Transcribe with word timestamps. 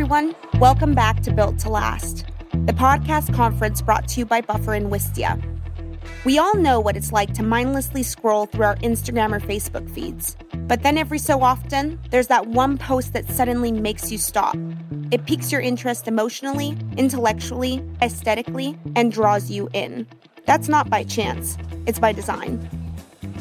everyone. 0.00 0.34
Welcome 0.58 0.94
back 0.94 1.20
to 1.24 1.30
Built 1.30 1.58
to 1.58 1.68
Last, 1.68 2.24
the 2.64 2.72
podcast 2.72 3.34
conference 3.34 3.82
brought 3.82 4.08
to 4.08 4.20
you 4.20 4.24
by 4.24 4.40
Buffer 4.40 4.72
and 4.72 4.90
Wistia. 4.90 5.38
We 6.24 6.38
all 6.38 6.56
know 6.56 6.80
what 6.80 6.96
it's 6.96 7.12
like 7.12 7.34
to 7.34 7.42
mindlessly 7.42 8.02
scroll 8.02 8.46
through 8.46 8.64
our 8.64 8.76
Instagram 8.76 9.36
or 9.36 9.40
Facebook 9.40 9.90
feeds. 9.90 10.38
But 10.56 10.82
then 10.82 10.96
every 10.96 11.18
so 11.18 11.42
often, 11.42 12.00
there's 12.08 12.28
that 12.28 12.46
one 12.46 12.78
post 12.78 13.12
that 13.12 13.28
suddenly 13.28 13.72
makes 13.72 14.10
you 14.10 14.16
stop. 14.16 14.56
It 15.10 15.26
piques 15.26 15.52
your 15.52 15.60
interest 15.60 16.08
emotionally, 16.08 16.78
intellectually, 16.96 17.84
aesthetically, 18.00 18.78
and 18.96 19.12
draws 19.12 19.50
you 19.50 19.68
in. 19.74 20.06
That's 20.46 20.70
not 20.70 20.88
by 20.88 21.04
chance, 21.04 21.58
it's 21.86 21.98
by 21.98 22.12
design. 22.12 22.66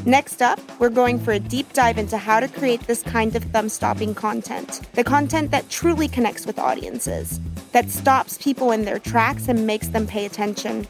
Next 0.05 0.41
up, 0.41 0.61
we're 0.79 0.89
going 0.89 1.19
for 1.19 1.33
a 1.33 1.39
deep 1.39 1.73
dive 1.73 1.97
into 1.97 2.17
how 2.17 2.39
to 2.39 2.47
create 2.47 2.81
this 2.81 3.03
kind 3.03 3.35
of 3.35 3.43
thumb 3.43 3.67
stopping 3.67 4.15
content. 4.15 4.81
The 4.93 5.03
content 5.03 5.51
that 5.51 5.69
truly 5.69 6.07
connects 6.07 6.45
with 6.45 6.57
audiences, 6.57 7.39
that 7.73 7.89
stops 7.89 8.37
people 8.37 8.71
in 8.71 8.85
their 8.85 8.99
tracks 8.99 9.49
and 9.49 9.67
makes 9.67 9.89
them 9.89 10.07
pay 10.07 10.25
attention. 10.25 10.87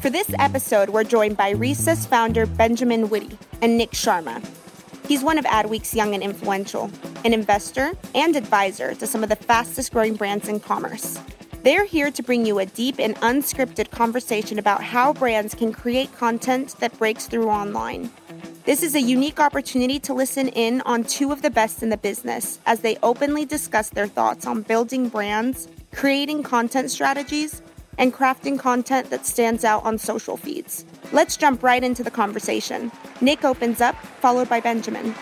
For 0.00 0.10
this 0.10 0.30
episode, 0.38 0.90
we're 0.90 1.02
joined 1.02 1.36
by 1.36 1.50
Recess 1.50 2.06
founder 2.06 2.46
Benjamin 2.46 3.08
Witte 3.08 3.36
and 3.62 3.76
Nik 3.76 3.90
Sharma. 3.90 4.40
He's 5.08 5.24
one 5.24 5.38
of 5.38 5.44
Adweek's 5.46 5.94
young 5.94 6.14
and 6.14 6.22
influential, 6.22 6.88
an 7.24 7.34
investor 7.34 7.92
and 8.14 8.36
advisor 8.36 8.94
to 8.94 9.06
some 9.08 9.24
of 9.24 9.28
the 9.28 9.36
fastest 9.36 9.92
growing 9.92 10.14
brands 10.14 10.48
in 10.48 10.60
commerce. 10.60 11.18
They're 11.62 11.84
here 11.84 12.10
to 12.10 12.22
bring 12.22 12.46
you 12.46 12.58
a 12.58 12.66
deep 12.66 12.98
and 12.98 13.16
unscripted 13.16 13.90
conversation 13.90 14.58
about 14.58 14.82
how 14.82 15.12
brands 15.12 15.54
can 15.54 15.72
create 15.72 16.16
content 16.16 16.76
that 16.78 16.96
breaks 16.98 17.26
through 17.26 17.48
online. 17.48 18.10
This 18.64 18.82
is 18.82 18.94
a 18.94 19.00
unique 19.00 19.40
opportunity 19.40 19.98
to 20.00 20.14
listen 20.14 20.48
in 20.48 20.80
on 20.82 21.04
two 21.04 21.32
of 21.32 21.42
the 21.42 21.50
best 21.50 21.82
in 21.82 21.88
the 21.88 21.96
business 21.96 22.60
as 22.66 22.80
they 22.80 22.96
openly 23.02 23.44
discuss 23.44 23.90
their 23.90 24.06
thoughts 24.06 24.46
on 24.46 24.62
building 24.62 25.08
brands, 25.08 25.68
creating 25.92 26.42
content 26.42 26.90
strategies, 26.90 27.62
and 27.98 28.12
crafting 28.12 28.58
content 28.58 29.10
that 29.10 29.24
stands 29.24 29.64
out 29.64 29.84
on 29.84 29.98
social 29.98 30.36
feeds. 30.36 30.84
Let's 31.12 31.36
jump 31.36 31.62
right 31.62 31.82
into 31.82 32.02
the 32.02 32.10
conversation. 32.10 32.92
Nik 33.20 33.44
opens 33.44 33.80
up, 33.80 33.96
followed 34.20 34.48
by 34.48 34.60
Benjamin. 34.60 35.14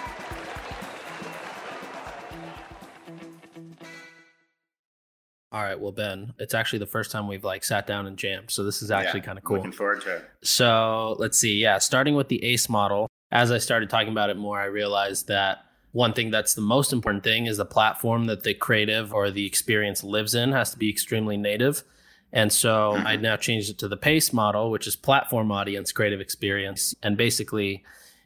All 5.55 5.63
right, 5.63 5.79
well, 5.79 5.93
Ben, 5.93 6.33
it's 6.41 6.53
actually 6.53 6.81
the 6.81 6.87
first 6.87 7.13
time 7.13 7.29
we've 7.29 7.45
like 7.45 7.63
sat 7.63 7.87
down 7.87 8.09
and 8.09 8.17
jammed, 8.17 8.51
so 8.51 8.65
this 8.65 8.83
is 8.83 8.91
actually 8.91 9.21
Yeah, 9.21 9.27
kind 9.27 9.39
of 9.39 9.45
cool. 9.45 9.59
Looking 9.59 9.71
forward 9.71 10.03
to 10.03 10.17
it. 10.17 10.25
So 10.43 11.15
let's 11.21 11.39
see. 11.39 11.55
Yeah, 11.59 11.79
starting 11.79 12.17
with 12.17 12.27
the 12.27 12.43
ACE 12.43 12.69
model, 12.69 13.09
as 13.31 13.53
I 13.53 13.59
started 13.59 13.89
talking 13.89 14.09
about 14.09 14.31
it 14.31 14.37
more, 14.37 14.59
I 14.59 14.65
realized 14.65 15.29
that 15.29 15.59
one 15.93 16.13
thing 16.13 16.33
that's 16.33 16.55
the 16.55 16.61
most 16.61 16.93
important 16.93 17.23
thing 17.23 17.47
is 17.47 17.59
the 17.59 17.65
platform 17.65 18.25
that 18.25 18.43
the 18.43 18.53
creative 18.53 19.15
or 19.15 19.31
the 19.31 19.47
experience 19.47 20.03
lives 20.03 20.35
in 20.35 20.51
has 20.51 20.73
to 20.73 20.77
be 20.77 20.91
extremely 20.91 21.37
native. 21.37 21.85
And 22.33 22.53
so 22.53 22.95
mm-hmm. 22.97 23.07
I 23.07 23.15
now 23.15 23.37
changed 23.37 23.71
it 23.71 23.79
to 23.79 23.87
the 23.87 23.97
PACE 23.97 24.33
model, 24.33 24.73
which 24.73 24.89
is 24.89 24.97
platform 24.97 25.53
audience 25.53 25.93
creative 25.93 26.21
experience. 26.21 26.97
And 27.01 27.17
basically, 27.17 27.85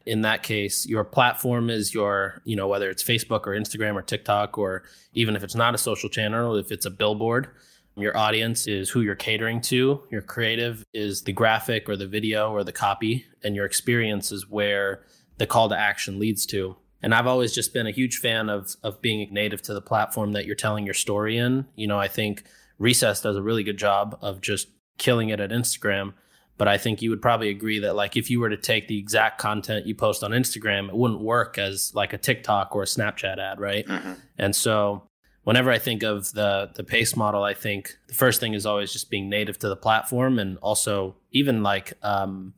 in 0.09 0.23
that 0.23 0.43
case, 0.43 0.87
your 0.87 1.05
platform 1.05 1.69
is 1.69 1.93
your, 1.93 2.41
you 2.45 2.57
know, 2.57 2.67
whether 2.67 2.89
it's 2.89 3.03
Facebook 3.03 3.47
or 3.47 3.51
Instagram 3.51 3.95
or 3.95 4.01
TikTok, 4.03 4.57
or 4.57 4.85
even 5.13 5.37
if 5.37 5.45
it's 5.45 5.55
not 5.55 5.75
a 5.75 5.79
social 5.79 6.09
channel, 6.09 6.57
if 6.57 6.73
it's 6.73 6.87
a 6.87 6.91
billboard, 6.91 7.49
your 7.95 8.17
audience 8.17 8.67
is 8.67 8.89
who 8.89 9.03
you're 9.03 9.15
catering 9.15 9.61
to. 9.61 10.03
Your 10.11 10.23
creative 10.23 10.83
is 10.95 11.23
the 11.23 11.33
graphic 11.33 11.91
or 11.91 11.97
the 11.97 12.07
video 12.07 12.51
or 12.51 12.65
the 12.65 12.73
copy, 12.73 13.27
and 13.45 13.55
your 13.55 13.67
experience 13.67 14.33
is 14.33 14.49
where 14.49 15.05
the 15.37 15.47
call 15.47 15.69
to 15.69 15.79
action 15.79 16.19
leads 16.19 16.47
to. 16.47 16.77
And 17.03 17.15
I've 17.15 17.27
always 17.27 17.55
just 17.55 17.75
been 17.75 17.87
a 17.87 17.93
huge 17.93 18.17
fan 18.17 18.49
of 18.49 18.75
of 18.83 19.03
being 19.03 19.29
native 19.33 19.61
to 19.63 19.75
the 19.75 19.83
platform 19.83 20.33
that 20.33 20.47
you're 20.47 20.57
telling 20.57 20.87
your 20.87 20.95
story 20.95 21.37
in. 21.37 21.67
You 21.77 21.87
know, 21.87 21.99
I 21.99 22.09
think 22.09 22.45
Recess 22.79 23.21
does 23.21 23.37
a 23.37 23.43
really 23.43 23.63
good 23.63 23.79
job 23.79 24.19
of 24.23 24.41
just 24.41 24.69
killing 24.97 25.29
it 25.29 25.39
at 25.39 25.51
Instagram. 25.51 26.15
But 26.59 26.69
I 26.69 26.77
think 26.77 27.01
you 27.01 27.11
would 27.11 27.23
probably 27.23 27.49
agree 27.49 27.79
that 27.79 27.95
like 27.95 28.17
if 28.17 28.29
you 28.31 28.41
were 28.41 28.51
to 28.51 28.57
take 28.57 28.89
the 28.89 28.99
exact 28.99 29.41
content 29.41 29.87
you 29.87 29.95
post 29.95 30.23
on 30.25 30.33
Instagram, 30.33 30.89
it 30.89 30.97
wouldn't 30.97 31.21
work 31.21 31.57
as 31.57 31.93
like 31.95 32.13
a 32.13 32.19
TikTok 32.19 32.75
or 32.75 32.83
a 32.83 32.87
Snapchat 32.87 33.39
ad, 33.39 33.61
right? 33.61 33.87
Mhm. 33.87 34.17
And 34.37 34.55
so 34.57 35.05
whenever 35.45 35.71
I 35.71 35.79
think 35.79 36.03
of 36.03 36.33
the 36.33 36.71
the 36.75 36.85
pace 36.85 37.17
model, 37.17 37.43
I 37.45 37.55
think 37.55 37.97
the 38.09 38.15
first 38.15 38.41
thing 38.41 38.55
is 38.55 38.67
always 38.67 38.93
just 38.93 39.09
being 39.09 39.31
native 39.31 39.59
to 39.61 39.69
the 39.69 39.77
platform, 39.77 40.39
and 40.39 40.59
also 40.59 41.17
even 41.31 41.63
like 41.63 41.95
um, 42.03 42.55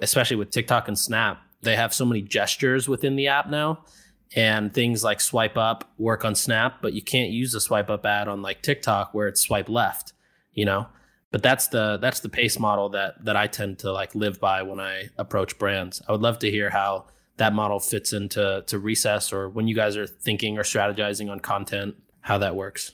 especially 0.00 0.36
with 0.36 0.50
TikTok 0.50 0.88
and 0.88 0.98
Snap, 0.98 1.40
they 1.60 1.76
have 1.76 1.92
so 1.92 2.04
many 2.06 2.22
gestures 2.22 2.88
within 2.88 3.14
the 3.14 3.28
app 3.28 3.50
now, 3.50 3.84
and 4.34 4.72
things 4.72 5.04
like 5.04 5.20
swipe 5.20 5.58
up 5.58 5.92
work 5.98 6.24
on 6.24 6.34
Snap, 6.34 6.80
but 6.80 6.94
you 6.94 7.02
can't 7.02 7.30
use 7.30 7.54
a 7.54 7.60
swipe 7.60 7.90
up 7.90 8.06
ad 8.06 8.26
on 8.26 8.40
like 8.40 8.62
TikTok 8.62 9.12
where 9.12 9.28
it's 9.28 9.42
swipe 9.42 9.68
left, 9.68 10.14
you 10.54 10.64
know. 10.64 10.86
But 11.34 11.42
that's 11.42 11.66
the 11.66 11.98
that's 12.00 12.20
the 12.20 12.28
pace 12.28 12.60
model 12.60 12.90
that 12.90 13.24
that 13.24 13.36
I 13.36 13.48
tend 13.48 13.80
to 13.80 13.90
like 13.90 14.14
live 14.14 14.38
by 14.38 14.62
when 14.62 14.78
I 14.78 15.08
approach 15.18 15.58
brands. 15.58 16.00
I 16.06 16.12
would 16.12 16.20
love 16.20 16.38
to 16.38 16.48
hear 16.48 16.70
how 16.70 17.06
that 17.38 17.52
model 17.52 17.80
fits 17.80 18.12
into 18.12 18.62
to 18.64 18.78
recess 18.78 19.32
or 19.32 19.48
when 19.48 19.66
you 19.66 19.74
guys 19.74 19.96
are 19.96 20.06
thinking 20.06 20.58
or 20.58 20.62
strategizing 20.62 21.32
on 21.32 21.40
content 21.40 21.96
how 22.20 22.38
that 22.38 22.54
works 22.54 22.92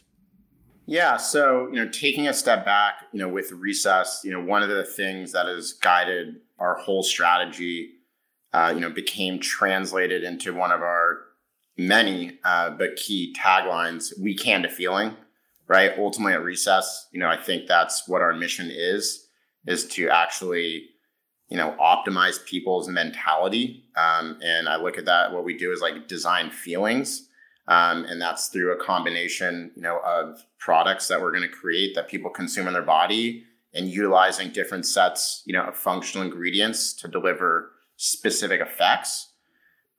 Yeah. 0.86 1.18
So, 1.18 1.68
you 1.68 1.74
know, 1.84 1.90
taking 1.90 2.28
a 2.28 2.32
step 2.32 2.64
back, 2.64 2.94
you 3.12 3.18
know, 3.18 3.28
with 3.28 3.52
recess, 3.52 4.22
you 4.24 4.32
know, 4.32 4.42
one 4.42 4.62
of 4.62 4.70
the 4.70 4.84
things 4.84 5.32
that 5.32 5.44
has 5.44 5.74
guided 5.74 6.36
our 6.58 6.76
whole 6.76 7.02
strategy, 7.02 7.90
uh, 8.54 8.72
you 8.74 8.80
know, 8.80 8.88
became 8.88 9.38
translated 9.38 10.24
into 10.24 10.54
one 10.54 10.72
of 10.72 10.80
our 10.80 11.26
many 11.76 12.38
uh, 12.44 12.70
but 12.70 12.96
key 12.96 13.36
taglines: 13.38 14.18
"We 14.18 14.34
can 14.34 14.62
to 14.62 14.70
feeling." 14.70 15.14
Right. 15.70 15.92
Ultimately, 15.96 16.32
at 16.32 16.42
recess, 16.42 17.06
you 17.12 17.20
know, 17.20 17.28
I 17.28 17.36
think 17.36 17.68
that's 17.68 18.08
what 18.08 18.22
our 18.22 18.34
mission 18.34 18.70
is: 18.72 19.28
is 19.68 19.86
to 19.90 20.08
actually, 20.08 20.86
you 21.48 21.56
know, 21.56 21.76
optimize 21.80 22.44
people's 22.44 22.88
mentality. 22.88 23.84
Um, 23.96 24.40
and 24.42 24.68
I 24.68 24.76
look 24.76 24.98
at 24.98 25.04
that. 25.04 25.32
What 25.32 25.44
we 25.44 25.56
do 25.56 25.70
is 25.70 25.80
like 25.80 26.08
design 26.08 26.50
feelings. 26.50 27.28
Um, 27.68 28.04
and 28.06 28.20
that's 28.20 28.48
through 28.48 28.72
a 28.72 28.84
combination, 28.84 29.70
you 29.76 29.82
know, 29.82 30.00
of 30.04 30.44
products 30.58 31.06
that 31.06 31.20
we're 31.20 31.30
going 31.30 31.48
to 31.48 31.56
create 31.56 31.94
that 31.94 32.08
people 32.08 32.30
consume 32.32 32.66
in 32.66 32.72
their 32.72 32.82
body, 32.82 33.44
and 33.72 33.88
utilizing 33.88 34.50
different 34.50 34.86
sets, 34.86 35.44
you 35.46 35.52
know, 35.52 35.62
of 35.62 35.76
functional 35.76 36.26
ingredients 36.26 36.92
to 36.94 37.06
deliver 37.06 37.70
specific 37.96 38.60
effects. 38.60 39.34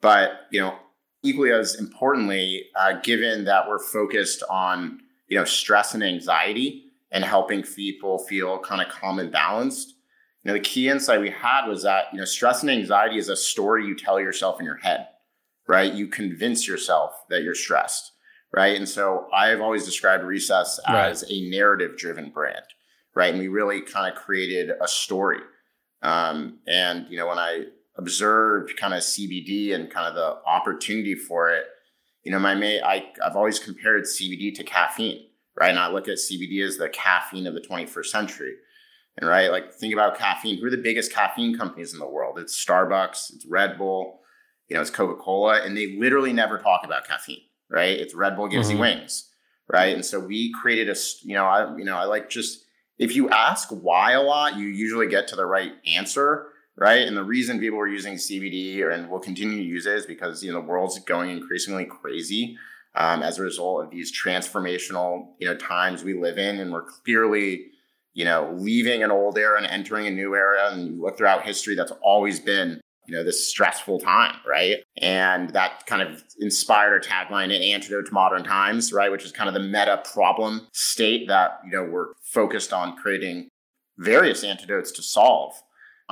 But 0.01 0.31
you 0.51 0.59
know, 0.59 0.75
equally 1.23 1.53
as 1.53 1.75
importantly, 1.75 2.65
uh, 2.75 2.99
given 3.01 3.45
that 3.45 3.69
we're 3.69 3.79
focused 3.79 4.43
on 4.49 4.99
you 5.31 5.37
know 5.37 5.45
stress 5.45 5.95
and 5.95 6.03
anxiety 6.03 6.85
and 7.11 7.25
helping 7.25 7.63
people 7.63 8.19
feel 8.19 8.59
kind 8.59 8.81
of 8.81 8.87
calm 8.93 9.17
and 9.17 9.31
balanced, 9.31 9.95
you 10.43 10.49
know, 10.49 10.53
the 10.53 10.59
key 10.59 10.87
insight 10.87 11.19
we 11.19 11.31
had 11.31 11.65
was 11.65 11.81
that 11.81 12.05
you 12.13 12.19
know 12.19 12.25
stress 12.25 12.61
and 12.61 12.69
anxiety 12.69 13.17
is 13.17 13.29
a 13.29 13.35
story 13.35 13.87
you 13.87 13.95
tell 13.95 14.19
yourself 14.19 14.59
in 14.59 14.65
your 14.65 14.77
head 14.77 15.07
right? 15.71 15.93
You 15.93 16.07
convince 16.07 16.67
yourself 16.67 17.13
that 17.29 17.43
you're 17.43 17.55
stressed, 17.55 18.11
right? 18.53 18.75
And 18.75 18.87
so 18.87 19.27
I've 19.33 19.61
always 19.61 19.85
described 19.85 20.23
Recess 20.23 20.79
as 20.85 21.23
a 21.29 21.49
narrative 21.49 21.97
driven 21.97 22.29
brand, 22.29 22.65
right? 23.15 23.31
And 23.31 23.39
we 23.39 23.47
really 23.47 23.79
kind 23.79 24.11
of 24.11 24.21
created 24.21 24.71
a 24.81 24.87
story. 24.87 25.39
Um, 26.01 26.59
and, 26.67 27.05
you 27.09 27.17
know, 27.17 27.27
when 27.27 27.37
I 27.37 27.65
observed 27.95 28.75
kind 28.75 28.93
of 28.93 28.99
CBD 29.01 29.73
and 29.73 29.89
kind 29.89 30.07
of 30.07 30.15
the 30.15 30.45
opportunity 30.45 31.15
for 31.15 31.49
it, 31.49 31.65
you 32.23 32.31
know, 32.31 32.39
my 32.39 32.55
mate, 32.55 32.81
I, 32.81 33.11
I've 33.25 33.35
always 33.35 33.59
compared 33.59 34.03
CBD 34.03 34.53
to 34.55 34.63
caffeine, 34.63 35.27
right? 35.59 35.69
And 35.69 35.79
I 35.79 35.89
look 35.89 36.07
at 36.07 36.17
CBD 36.17 36.63
as 36.65 36.77
the 36.77 36.89
caffeine 36.89 37.47
of 37.47 37.53
the 37.53 37.61
21st 37.61 38.05
century. 38.05 38.53
And 39.17 39.29
right, 39.29 39.51
like 39.51 39.73
think 39.73 39.93
about 39.93 40.17
caffeine. 40.17 40.57
Who 40.59 40.67
are 40.67 40.71
the 40.71 40.77
biggest 40.77 41.11
caffeine 41.13 41.57
companies 41.57 41.93
in 41.93 41.99
the 41.99 42.07
world? 42.07 42.39
It's 42.39 42.63
Starbucks, 42.63 43.33
it's 43.35 43.45
Red 43.45 43.77
Bull, 43.77 44.21
you 44.69 44.75
know, 44.75 44.81
it's 44.81 44.89
Coca 44.89 45.21
Cola, 45.21 45.61
and 45.61 45.75
they 45.75 45.97
literally 45.97 46.31
never 46.31 46.57
talk 46.57 46.85
about 46.85 47.05
caffeine, 47.05 47.41
right? 47.69 47.99
It's 47.99 48.13
Red 48.15 48.37
Bull 48.37 48.47
gives 48.47 48.69
Mhm. 48.69 48.71
you 48.75 48.77
wings, 48.79 49.29
right? 49.67 49.93
And 49.93 50.05
so 50.05 50.17
we 50.19 50.53
created 50.53 50.87
a, 50.89 50.95
you 51.23 51.33
know, 51.33 51.45
I, 51.45 51.75
you 51.77 51.83
know, 51.83 51.97
I 51.97 52.05
like 52.05 52.29
just 52.29 52.63
if 52.99 53.15
you 53.15 53.29
ask 53.29 53.67
why 53.69 54.11
a 54.13 54.21
lot, 54.21 54.55
you 54.55 54.67
usually 54.67 55.07
get 55.07 55.27
to 55.29 55.35
the 55.35 55.45
right 55.45 55.73
answer, 55.87 56.50
right? 56.77 57.07
And 57.07 57.15
the 57.15 57.23
reason 57.23 57.59
people 57.59 57.79
are 57.79 57.87
using 57.87 58.15
CBD 58.15 58.91
and 58.91 59.09
will 59.09 59.19
continue 59.19 59.57
to 59.57 59.63
use 59.63 59.85
it 59.85 59.95
is 59.95 60.05
because 60.05 60.43
you 60.43 60.51
know 60.51 60.61
the 60.61 60.67
world's 60.67 60.99
going 60.99 61.29
increasingly 61.29 61.85
crazy 61.85 62.57
um, 62.95 63.23
as 63.23 63.39
a 63.39 63.43
result 63.43 63.85
of 63.85 63.91
these 63.91 64.11
transformational, 64.11 65.27
you 65.39 65.47
know, 65.47 65.55
times 65.55 66.03
we 66.03 66.13
live 66.13 66.37
in, 66.37 66.59
and 66.59 66.71
we're 66.71 66.83
clearly 66.83 67.71
you 68.13 68.25
know, 68.25 68.53
leaving 68.57 69.03
an 69.03 69.11
old 69.11 69.37
era 69.37 69.57
and 69.57 69.65
entering 69.65 70.07
a 70.07 70.11
new 70.11 70.35
era. 70.35 70.69
And 70.71 70.87
you 70.87 71.01
look 71.01 71.17
throughout 71.17 71.43
history, 71.43 71.75
that's 71.75 71.93
always 72.01 72.39
been, 72.39 72.81
you 73.07 73.15
know, 73.15 73.23
this 73.23 73.47
stressful 73.47 73.99
time, 73.99 74.35
right? 74.45 74.77
And 74.97 75.51
that 75.51 75.85
kind 75.85 76.01
of 76.01 76.23
inspired 76.39 76.93
our 76.93 76.99
tagline, 76.99 77.55
an 77.55 77.63
antidote 77.63 78.07
to 78.07 78.13
modern 78.13 78.43
times, 78.43 78.91
right? 78.91 79.11
Which 79.11 79.25
is 79.25 79.31
kind 79.31 79.47
of 79.47 79.53
the 79.53 79.61
meta 79.61 80.01
problem 80.13 80.67
state 80.73 81.27
that, 81.29 81.59
you 81.65 81.71
know, 81.71 81.83
we're 81.83 82.13
focused 82.21 82.73
on 82.73 82.97
creating 82.97 83.47
various 83.97 84.43
antidotes 84.43 84.91
to 84.93 85.03
solve. 85.03 85.53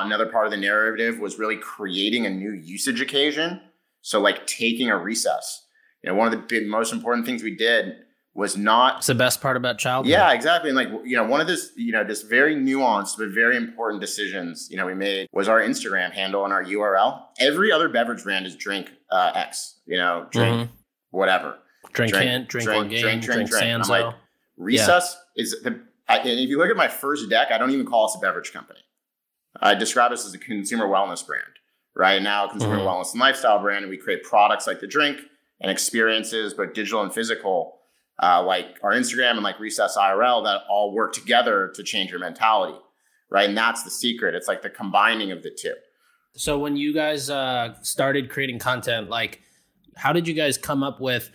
Another 0.06 0.25
part 0.25 0.46
of 0.46 0.51
the 0.51 0.57
narrative 0.57 1.19
was 1.19 1.38
really 1.40 1.57
creating 1.57 2.25
a 2.25 2.30
new 2.30 2.51
usage 2.54 3.01
occasion. 3.01 3.62
So, 4.01 4.19
like 4.19 4.48
taking 4.48 4.90
a 4.90 4.98
recess. 4.98 5.66
You 6.04 6.10
know, 6.10 6.16
one 6.16 6.28
of 6.28 6.31
the 6.31 6.46
big, 6.46 6.68
most 6.68 6.94
important 6.94 7.25
things 7.25 7.44
we 7.44 7.56
did 7.56 7.96
was 8.34 8.56
not 8.56 9.00
It's 9.00 9.07
the 9.07 9.16
best 9.16 9.42
part 9.42 9.57
about 9.57 9.78
childhood. 9.78 10.10
yeah, 10.12 10.31
exactly. 10.31 10.69
And 10.69 10.78
like, 10.78 10.88
you 11.04 11.18
know, 11.18 11.25
one 11.25 11.42
of 11.42 11.48
this, 11.48 11.72
you 11.75 11.92
know, 11.92 12.06
this 12.06 12.22
very 12.22 12.56
nuanced 12.56 13.18
but 13.18 13.30
very 13.30 13.57
important 13.57 14.00
decisions, 14.00 14.69
you 14.72 14.78
know, 14.78 14.86
we 14.86 14.94
made 14.94 15.28
was 15.34 15.50
our 15.50 15.60
Instagram 15.60 16.12
handle 16.13 16.46
and 16.46 16.54
our 16.54 16.63
URL. 16.63 17.22
Every 17.40 17.69
other 17.72 17.90
beverage 17.90 18.24
brand 18.24 18.46
is 18.46 18.56
drink 18.56 18.92
uh, 19.12 19.31
X, 19.36 19.80
you 19.86 19.98
know, 19.98 20.28
drink 20.31 20.69
Mhm. 20.69 20.69
whatever. 21.10 21.57
Drink, 21.92 22.13
Drink, 22.13 22.30
Hint, 22.30 22.48
drink, 22.48 22.66
drink, 22.66 22.84
Orgain, 22.86 23.01
drink, 23.01 23.24
drink, 23.24 23.50
drink, 23.50 23.50
drink. 23.50 23.84
I'm 23.84 23.90
like, 23.90 24.16
Recess 24.57 25.18
is 25.36 25.56
the, 25.63 25.80
I, 26.07 26.19
and 26.19 26.40
if 26.40 26.50
you 26.50 26.57
look 26.60 26.69
at 26.69 26.78
my 26.78 26.88
first 26.88 27.30
deck, 27.30 27.50
I 27.51 27.57
don't 27.57 27.72
even 27.72 27.86
call 27.86 28.06
us 28.06 28.16
a 28.16 28.19
beverage 28.19 28.54
company. 28.54 28.80
I 29.62 29.75
describe 29.75 30.12
us 30.12 30.25
as 30.25 30.34
a 30.34 30.38
consumer 30.38 30.86
wellness 30.88 31.25
brand. 31.25 31.44
Right 31.96 32.22
now, 32.22 32.46
a 32.46 32.50
consumer 32.50 32.78
Mhm. 32.78 32.86
wellness 32.86 33.12
and 33.12 33.19
lifestyle 33.19 33.60
brand, 33.60 33.84
and 33.84 33.90
we 33.90 33.98
create 33.98 34.24
products 34.24 34.68
like 34.68 34.80
the 34.80 34.88
drink 34.88 35.19
and 35.60 35.69
experiences, 35.72 36.54
both 36.54 36.74
digital 36.74 37.01
and 37.01 37.13
physical, 37.13 37.80
uh, 38.22 38.42
like 38.44 38.78
our 38.84 38.92
Instagram 38.92 39.31
and 39.31 39.44
like 39.44 39.60
Recess 39.60 39.98
IRL, 39.98 40.44
that 40.44 40.62
all 40.69 40.94
work 40.94 41.13
together 41.13 41.72
to 41.75 41.84
change 41.84 42.12
your 42.12 42.19
mentality. 42.19 42.78
Right, 43.31 43.48
and 43.50 43.57
that's 43.57 43.84
the 43.84 43.92
secret. 43.92 44.34
It's 44.34 44.48
like 44.48 44.62
the 44.63 44.69
combining 44.72 45.31
of 45.31 45.44
the 45.44 45.51
two. 45.51 45.75
So 46.36 46.57
when 46.57 46.78
you 46.78 46.94
guys 46.94 47.30
uh, 47.30 47.75
started 47.81 48.30
creating 48.30 48.60
content, 48.60 49.10
like, 49.10 49.42
how 49.98 50.13
did 50.13 50.28
you 50.28 50.34
guys 50.34 50.57
come 50.57 50.81
up 50.84 51.00
with 51.01 51.30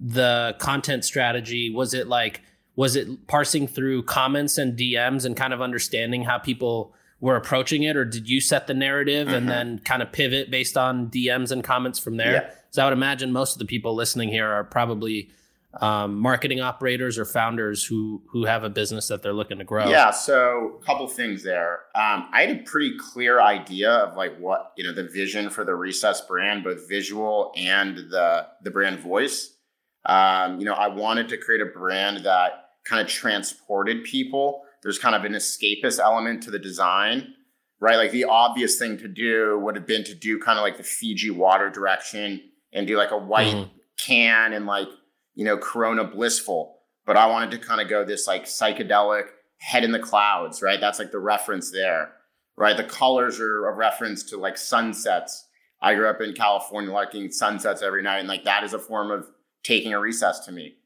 the 0.00 0.54
content 0.58 1.04
strategy? 1.04 1.70
Was 1.70 1.92
it 1.92 2.06
like, 2.08 2.40
was 2.76 2.96
it 2.96 3.26
parsing 3.26 3.66
through 3.68 4.04
comments 4.04 4.56
and 4.58 4.78
DMs 4.78 5.24
and 5.26 5.36
kind 5.36 5.52
of 5.52 5.60
understanding 5.60 6.24
how 6.24 6.38
people 6.38 6.94
were 7.24 7.36
approaching 7.36 7.84
it, 7.84 7.96
or 7.96 8.04
did 8.04 8.28
you 8.28 8.38
set 8.38 8.66
the 8.66 8.74
narrative 8.74 9.28
Mhm. 9.28 9.32
and 9.34 9.48
then 9.48 9.78
kind 9.78 10.02
of 10.02 10.12
pivot 10.12 10.50
based 10.50 10.76
on 10.76 11.08
DMs 11.08 11.50
and 11.50 11.64
comments 11.64 11.98
from 11.98 12.18
there? 12.18 12.32
Yeah. 12.32 12.50
So 12.70 12.82
I 12.82 12.84
would 12.84 12.92
imagine 12.92 13.32
most 13.32 13.54
of 13.54 13.60
the 13.60 13.64
people 13.64 13.94
listening 13.94 14.28
here 14.28 14.46
are 14.46 14.62
probably 14.64 15.30
um, 15.80 16.18
marketing 16.20 16.60
operators 16.60 17.18
or 17.18 17.24
founders 17.24 17.82
who 17.84 18.22
who 18.30 18.44
have 18.44 18.62
a 18.62 18.68
business 18.70 19.08
that 19.08 19.22
they're 19.22 19.32
looking 19.32 19.58
to 19.58 19.64
grow. 19.64 19.88
Yeah, 19.88 20.10
so 20.12 20.78
a 20.80 20.84
couple 20.84 21.08
things 21.08 21.42
there. 21.42 21.80
Um, 21.96 22.28
I 22.32 22.42
had 22.42 22.50
a 22.60 22.62
pretty 22.62 22.92
clear 22.96 23.40
idea 23.40 23.90
of 23.90 24.16
like 24.16 24.36
what 24.38 24.72
you 24.76 24.84
know 24.84 24.92
the 24.92 25.02
vision 25.08 25.48
for 25.50 25.64
the 25.64 25.74
Recess 25.74 26.20
brand, 26.20 26.62
both 26.62 26.88
visual 26.88 27.52
and 27.56 27.96
the 27.96 28.46
the 28.62 28.70
brand 28.70 29.00
voice. 29.00 29.50
Um, 30.06 30.60
you 30.60 30.66
know, 30.66 30.74
I 30.74 30.88
wanted 30.88 31.28
to 31.30 31.38
create 31.38 31.62
a 31.62 31.66
brand 31.66 32.18
that 32.24 32.66
kind 32.84 33.00
of 33.02 33.08
transported 33.08 34.04
people. 34.04 34.63
There's 34.84 34.98
kind 35.00 35.16
of 35.16 35.24
an 35.24 35.32
escapist 35.32 35.98
element 35.98 36.44
to 36.44 36.52
the 36.52 36.58
design, 36.60 37.34
right? 37.80 37.96
Like 37.96 38.12
the 38.12 38.24
obvious 38.24 38.78
thing 38.78 38.96
to 38.98 39.08
do 39.08 39.58
would 39.58 39.74
have 39.74 39.86
been 39.86 40.04
to 40.04 40.14
do 40.14 40.38
kind 40.38 40.58
of 40.58 40.62
like 40.62 40.76
the 40.76 40.84
Fiji 40.84 41.30
water 41.30 41.68
direction 41.70 42.40
and 42.72 42.86
do 42.86 42.96
like 42.96 43.10
a 43.10 43.18
white 43.18 43.54
Mhm. 43.54 43.70
can 43.98 44.52
and 44.52 44.66
like 44.66 44.88
you 45.34 45.44
know 45.44 45.56
Corona 45.58 46.04
blissful. 46.04 46.78
But 47.06 47.16
I 47.16 47.26
wanted 47.26 47.50
to 47.50 47.58
kind 47.58 47.80
of 47.80 47.88
go 47.88 48.04
this 48.04 48.26
like 48.28 48.44
psychedelic 48.44 49.24
head 49.58 49.84
in 49.84 49.92
the 49.92 49.98
clouds, 49.98 50.62
right? 50.62 50.80
That's 50.80 50.98
like 50.98 51.10
the 51.10 51.18
reference 51.18 51.70
there, 51.70 52.12
right? 52.56 52.76
The 52.76 52.84
colors 52.84 53.40
are 53.40 53.66
a 53.68 53.72
reference 53.74 54.22
to 54.24 54.36
like 54.36 54.56
sunsets. 54.58 55.48
I 55.82 55.94
grew 55.94 56.08
up 56.08 56.20
in 56.20 56.32
California 56.34 56.92
liking 56.92 57.30
sunsets 57.30 57.82
every 57.82 58.02
night, 58.02 58.18
and 58.20 58.28
like 58.28 58.44
that 58.44 58.64
is 58.64 58.74
a 58.74 58.78
form 58.78 59.10
of 59.10 59.26
taking 59.62 59.92
a 59.94 59.98
recess 60.00 60.40
to 60.46 60.52
me, 60.52 60.76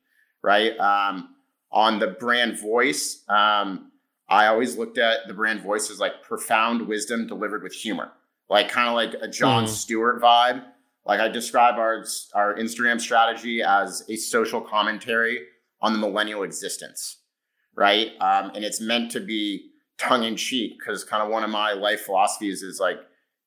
right? 0.43 0.79
Um, 0.79 1.35
on 1.71 1.99
the 1.99 2.07
brand 2.09 2.59
voice, 2.61 3.25
um, 3.29 3.93
I 4.29 4.47
always 4.47 4.77
looked 4.77 4.99
at 4.99 5.27
the 5.27 5.35
brand 5.35 5.63
voice 5.63 5.91
as 5.91 5.99
like 5.99 6.23
profound 6.23 6.87
wisdom 6.87 7.27
delivered 7.27 7.63
with 7.63 7.73
humor, 7.73 8.13
like 8.49 8.69
kind 8.71 8.89
of 8.89 8.95
like 8.95 9.15
a 9.23 9.29
Jon 9.29 9.65
Mhm. 9.65 9.69
Stewart 9.69 10.21
vibe. 10.21 10.65
Like 11.07 11.21
I 11.21 11.29
describe 11.29 11.77
our 11.77 12.05
our 12.35 12.55
Instagram 12.57 13.01
strategy 13.01 13.63
as 13.63 14.05
a 14.09 14.17
social 14.17 14.61
commentary 14.61 15.47
on 15.81 15.93
the 15.95 15.99
millennial 15.99 16.43
existence, 16.43 17.19
right? 17.75 18.13
Um, 18.21 18.51
and 18.55 18.65
it's 18.65 18.81
meant 18.81 19.11
to 19.13 19.21
be 19.21 19.71
tongue 19.97 20.25
in 20.25 20.37
cheek 20.37 20.79
because 20.79 21.05
kind 21.05 21.23
of 21.23 21.31
one 21.31 21.45
of 21.45 21.51
my 21.51 21.73
life 21.73 22.03
philosophies 22.03 22.63
is 22.63 22.79
like 22.81 22.99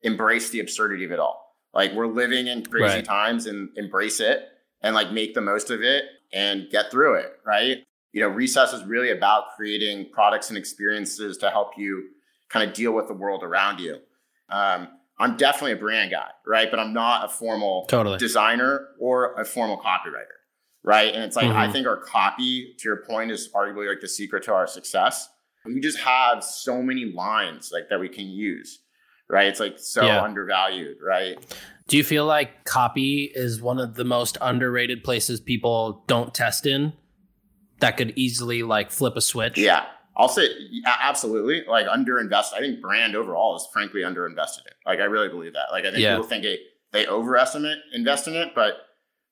embrace 0.02 0.50
the 0.50 0.60
absurdity 0.60 1.04
of 1.04 1.12
it 1.12 1.20
all. 1.20 1.56
Like 1.72 1.92
we're 1.92 2.08
living 2.08 2.48
in 2.48 2.64
crazy 2.64 2.96
Right. 2.96 3.04
times 3.04 3.46
and 3.46 3.70
embrace 3.76 4.18
it 4.20 4.48
and 4.82 4.94
like 4.94 5.12
make 5.12 5.34
the 5.34 5.40
most 5.40 5.70
of 5.70 5.82
it 5.82 6.04
and 6.32 6.68
get 6.70 6.90
through 6.90 7.14
it, 7.14 7.38
right? 7.46 7.84
You 8.12 8.20
know, 8.20 8.28
Recess 8.28 8.72
is 8.72 8.84
really 8.84 9.10
about 9.10 9.54
creating 9.56 10.10
products 10.12 10.50
and 10.50 10.58
experiences 10.58 11.38
to 11.38 11.50
help 11.50 11.72
you 11.78 12.10
kind 12.50 12.68
of 12.68 12.74
deal 12.74 12.92
with 12.92 13.08
the 13.08 13.14
world 13.14 13.42
around 13.42 13.80
you. 13.80 13.96
Um, 14.50 14.88
I'm 15.18 15.36
definitely 15.36 15.72
a 15.72 15.76
brand 15.76 16.10
guy, 16.10 16.28
right? 16.46 16.70
But 16.70 16.78
I'm 16.78 16.92
not 16.92 17.24
a 17.24 17.28
formal 17.28 17.86
Totally. 17.88 18.18
designer 18.18 18.88
or 18.98 19.34
a 19.40 19.44
formal 19.44 19.78
copywriter, 19.78 20.36
right? 20.82 21.14
And 21.14 21.24
it's 21.24 21.36
like 21.36 21.50
I 21.50 21.68
Mhm. 21.68 21.72
think 21.72 21.86
our 21.86 21.96
copy, 21.96 22.74
to 22.78 22.88
your 22.88 22.98
point, 23.04 23.30
is 23.30 23.50
arguably 23.54 23.88
like 23.88 24.00
the 24.00 24.08
secret 24.08 24.42
to 24.44 24.52
our 24.52 24.66
success. 24.66 25.30
We 25.64 25.80
just 25.80 25.98
have 25.98 26.42
so 26.44 26.82
many 26.82 27.06
lines 27.06 27.70
like 27.72 27.88
that 27.88 28.00
we 28.00 28.08
can 28.08 28.26
use, 28.26 28.80
right? 29.28 29.46
It's 29.46 29.60
like 29.60 29.78
so 29.78 30.04
Yeah. 30.06 30.22
undervalued, 30.22 30.98
right? 31.00 31.38
Do 31.86 31.96
you 31.96 32.04
feel 32.04 32.26
like 32.26 32.64
copy 32.64 33.30
is 33.34 33.62
one 33.62 33.78
of 33.78 33.94
the 33.94 34.04
most 34.04 34.36
underrated 34.40 35.04
places 35.04 35.40
people 35.40 36.04
don't 36.08 36.34
test 36.34 36.66
in 36.66 36.94
that 37.82 37.96
could 37.98 38.12
easily 38.16 38.62
like 38.62 38.90
flip 38.90 39.14
a 39.16 39.20
switch? 39.20 39.58
Yeah. 39.58 39.84
I'll 40.16 40.28
say 40.28 40.48
absolutely. 40.86 41.64
Like 41.68 41.86
underinvest. 41.86 42.52
I 42.54 42.58
think 42.60 42.80
brand 42.80 43.14
overall 43.14 43.56
is 43.56 43.66
frankly 43.72 44.00
underinvested 44.02 44.66
in. 44.66 44.72
Like 44.86 44.98
I 45.00 45.04
really 45.04 45.28
believe 45.28 45.52
that. 45.54 45.66
Like 45.70 45.84
I 45.84 45.90
think 45.90 46.02
Yeah. 46.02 46.16
people 46.16 46.28
think 46.28 46.44
it, 46.44 46.60
they 46.92 47.06
overestimate 47.06 47.78
invest 47.92 48.26
in 48.28 48.34
it, 48.34 48.54
but 48.54 48.74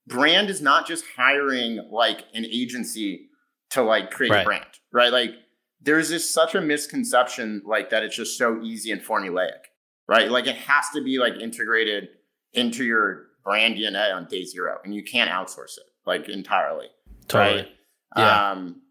brand 0.06 0.48
is 0.50 0.60
not 0.62 0.86
just 0.86 1.04
hiring 1.16 1.86
like 1.90 2.24
an 2.34 2.44
agency 2.46 3.28
to 3.70 3.82
like 3.82 4.10
create 4.10 4.30
Right. 4.32 4.42
a 4.42 4.44
brand, 4.44 4.66
right? 4.92 5.12
Like 5.12 5.30
there's 5.82 6.08
this 6.08 6.28
such 6.32 6.54
a 6.54 6.60
misconception 6.60 7.62
like 7.66 7.90
that 7.90 8.02
it's 8.02 8.16
just 8.16 8.36
so 8.38 8.60
easy 8.62 8.90
and 8.90 9.02
formulaic, 9.02 9.60
right? 10.08 10.30
Like 10.30 10.46
it 10.46 10.56
has 10.56 10.86
to 10.94 11.02
be 11.04 11.18
like 11.18 11.34
integrated 11.40 12.08
into 12.54 12.84
your 12.84 13.26
brand 13.44 13.76
DNA 13.76 14.12
on 14.14 14.26
day 14.26 14.44
zero, 14.44 14.78
and 14.84 14.94
you 14.94 15.02
can't 15.04 15.30
outsource 15.30 15.76
it 15.78 15.84
like 16.06 16.28
entirely. 16.28 16.86
Totally. 17.28 17.56
Right? 17.62 17.68
Yeah. 18.16 18.50
Um, 18.50 18.82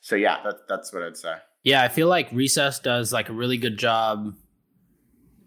so 0.00 0.16
yeah, 0.16 0.42
that, 0.44 0.68
that's 0.68 0.92
what 0.92 1.02
I'd 1.02 1.16
say. 1.16 1.34
Yeah, 1.64 1.82
I 1.82 1.88
feel 1.88 2.08
like 2.08 2.28
Recess 2.32 2.80
does 2.80 3.12
like 3.12 3.28
a 3.28 3.32
really 3.32 3.56
good 3.56 3.78
job 3.78 4.34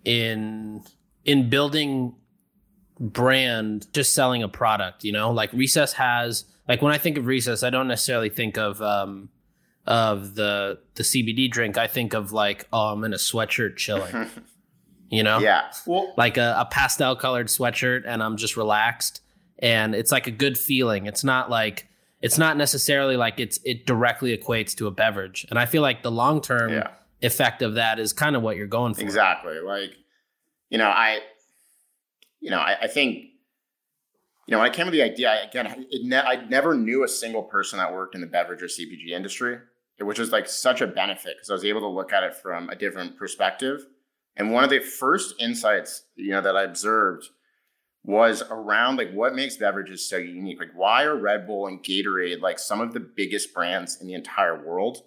in 0.06 0.84
in 1.25 1.50
building 1.50 2.16
brand 3.00 3.88
just 3.94 4.13
selling 4.13 4.44
a 4.44 4.48
product, 4.48 5.04
you 5.04 5.12
know? 5.12 5.31
Like 5.31 5.52
Recess 5.52 5.94
has 5.94 6.46
like 6.68 6.81
when 6.81 6.94
I 6.94 6.98
think 6.98 7.18
of 7.18 7.25
Recess, 7.25 7.63
I 7.63 7.70
don't 7.70 7.88
necessarily 7.88 8.30
think 8.30 8.58
of 8.58 8.82
um 8.82 9.30
of 9.86 10.36
the 10.36 10.80
the 10.96 11.03
CBD 11.03 11.50
drink. 11.50 11.77
I 11.77 11.88
think 11.88 12.13
of 12.13 12.32
like, 12.32 12.68
oh, 12.72 12.94
I'm 12.94 13.03
in 13.03 13.13
a 13.13 13.18
sweatshirt 13.18 13.75
chilling, 13.75 14.30
you 15.10 15.24
know? 15.24 15.39
Yeah. 15.39 15.72
Well, 15.86 16.13
like 16.18 16.38
a, 16.38 16.56
a 16.60 16.65
pastel 16.65 17.15
colored 17.15 17.48
sweatshirt 17.48 18.03
and 18.06 18.24
I'm 18.24 18.38
just 18.38 18.56
relaxed 18.56 19.22
and 19.60 19.94
it's 19.94 20.12
like 20.12 20.27
a 20.27 20.32
good 20.32 20.58
feeling. 20.58 21.08
It's 21.08 21.24
not 21.24 21.50
like 21.50 21.88
it's 22.25 22.39
not 22.39 22.58
necessarily 22.58 23.17
like 23.17 23.39
it's 23.39 23.60
it 23.63 23.86
directly 23.86 24.36
equates 24.36 24.74
to 24.77 24.88
a 24.88 24.91
beverage. 24.91 25.46
And 25.51 25.60
I 25.60 25.67
feel 25.67 25.84
like 25.84 26.01
the 26.01 26.10
long 26.10 26.41
term 26.41 26.72
yeah, 26.72 26.88
effect 27.22 27.62
of 27.62 27.75
that 27.75 28.00
is 28.00 28.13
kind 28.13 28.36
of 28.36 28.41
what 28.41 28.58
you're 28.58 28.65
going 28.65 28.96
for. 28.96 29.01
exactly. 29.01 29.60
Like, 29.60 29.94
you 30.72 30.79
know, 30.79 30.88
I, 30.88 31.20
you 32.39 32.50
know, 32.50 32.58
I, 32.58 32.77
I 32.82 32.88
think, 32.88 33.25
you 34.48 34.51
know, 34.51 34.58
when 34.58 34.72
I 34.72 34.74
came 34.74 34.88
with 34.88 34.94
the 34.94 35.03
idea, 35.03 35.34
I, 35.34 35.36
again, 35.48 35.86
it 35.91 36.03
ne- 36.03 36.17
I 36.17 36.44
never 36.46 36.74
knew 36.74 37.03
a 37.03 37.08
single 37.08 37.44
person 37.44 37.77
that 37.77 37.94
worked 37.94 38.15
in 38.15 38.22
the 38.22 38.27
beverage 38.27 38.63
or 38.63 38.65
CPG 38.65 39.10
industry, 39.10 39.60
which 40.00 40.17
was 40.17 40.32
like 40.32 40.48
such 40.48 40.82
a 40.82 40.88
benefit 40.88 41.36
because 41.38 41.51
I 41.51 41.53
was 41.53 41.63
able 41.63 41.82
to 41.82 41.88
look 41.88 42.12
at 42.12 42.24
it 42.24 42.34
from 42.34 42.70
a 42.70 42.75
different 42.75 43.20
perspective. 43.20 43.86
And 44.36 44.51
one 44.51 44.63
of 44.63 44.72
the 44.72 44.79
first 44.79 45.36
insights, 45.39 46.05
you 46.15 46.32
know, 46.32 46.41
that 46.41 46.58
I 46.58 46.63
observed 46.63 47.29
was 48.06 48.44
around 48.52 48.98
like 48.98 49.12
what 49.12 49.34
makes 49.34 49.58
beverages 49.58 50.08
so 50.08 50.18
unique. 50.18 50.60
Like, 50.60 50.72
why 50.76 51.04
are 51.04 51.16
Red 51.16 51.48
Bull 51.48 51.68
and 51.68 51.84
Gatorade 51.84 52.40
like 52.42 52.60
some 52.60 52.80
of 52.80 52.94
the 52.94 53.00
biggest 53.00 53.54
brands 53.54 54.00
in 54.00 54.08
the 54.08 54.14
entire 54.14 54.64
world? 54.64 55.04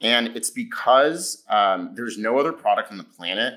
And 0.00 0.28
it's 0.28 0.50
because 0.50 1.44
um, 1.50 1.92
there's 1.94 2.16
no 2.18 2.38
other 2.38 2.52
product 2.52 2.90
on 2.90 2.98
the 2.98 3.04
planet 3.04 3.54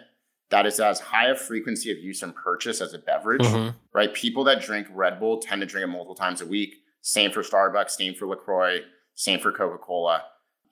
that 0.49 0.65
is 0.65 0.79
as 0.79 0.99
high 0.99 1.27
a 1.29 1.35
frequency 1.35 1.91
of 1.91 1.97
use 1.97 2.21
and 2.21 2.33
purchase 2.35 2.79
as 2.79 2.93
a 2.93 2.99
beverage, 2.99 3.41
Mhm. 3.41 3.75
right? 3.93 4.13
People 4.13 4.43
that 4.45 4.61
drink 4.61 4.87
Red 4.91 5.19
Bull 5.19 5.39
tend 5.39 5.61
to 5.61 5.65
drink 5.65 5.83
it 5.85 5.87
multiple 5.91 6.15
times 6.15 6.41
a 6.41 6.45
week. 6.45 6.75
Same 7.01 7.31
for 7.31 7.41
Starbucks, 7.43 7.91
same 7.91 8.13
for 8.15 8.27
LaCroix, 8.27 8.79
same 9.15 9.39
for 9.39 9.51
Coca 9.51 9.77
Cola. 9.77 10.23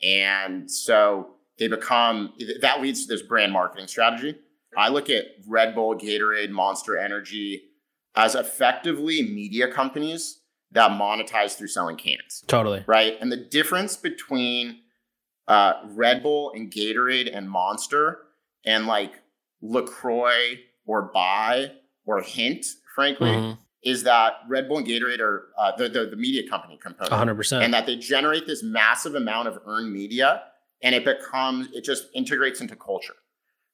And 0.03 0.69
so 0.69 1.35
they 1.57 1.67
become, 1.67 2.33
that 2.61 2.81
leads 2.81 3.05
to 3.05 3.13
this 3.13 3.21
brand 3.21 3.51
marketing 3.51 3.87
strategy. 3.87 4.35
I 4.77 4.89
look 4.89 5.09
at 5.09 5.25
Red 5.47 5.75
Bull, 5.75 5.95
Gatorade, 5.95 6.49
Monster 6.51 6.97
Energy 6.97 7.63
as 8.15 8.35
effectively 8.35 9.21
media 9.21 9.71
companies 9.71 10.39
that 10.71 10.91
monetize 10.91 11.55
through 11.55 11.67
selling 11.67 11.95
cans 11.97 12.43
Totally. 12.47 12.83
right? 12.87 13.17
And 13.21 13.31
the 13.31 13.37
difference 13.37 13.95
between 13.97 14.79
uh, 15.47 15.73
Red 15.89 16.23
Bull 16.23 16.51
and 16.55 16.71
Gatorade 16.71 17.29
and 17.35 17.49
Monster 17.49 18.19
and 18.65 18.87
like 18.87 19.13
LaCroix 19.61 20.59
or 20.85 21.03
Bai 21.13 21.71
or 22.05 22.21
Hint, 22.21 22.65
frankly, 22.95 23.29
Mhm. 23.31 23.57
is 23.83 24.03
that 24.03 24.33
Red 24.47 24.67
Bull 24.67 24.77
and 24.79 24.87
Gatorade 24.87 25.19
are 25.19 25.49
uh, 25.57 25.75
the, 25.75 25.87
the, 25.89 26.05
the 26.07 26.15
media 26.15 26.47
company 26.49 26.77
component, 26.81 27.11
100%. 27.13 27.63
and 27.63 27.73
that 27.73 27.85
they 27.85 27.95
generate 27.95 28.47
this 28.47 28.63
massive 28.63 29.15
amount 29.15 29.47
of 29.47 29.59
earned 29.65 29.91
media, 29.93 30.43
and 30.81 30.95
it 30.95 31.05
becomes 31.05 31.67
it 31.73 31.83
just 31.83 32.07
integrates 32.13 32.61
into 32.61 32.75
culture, 32.75 33.15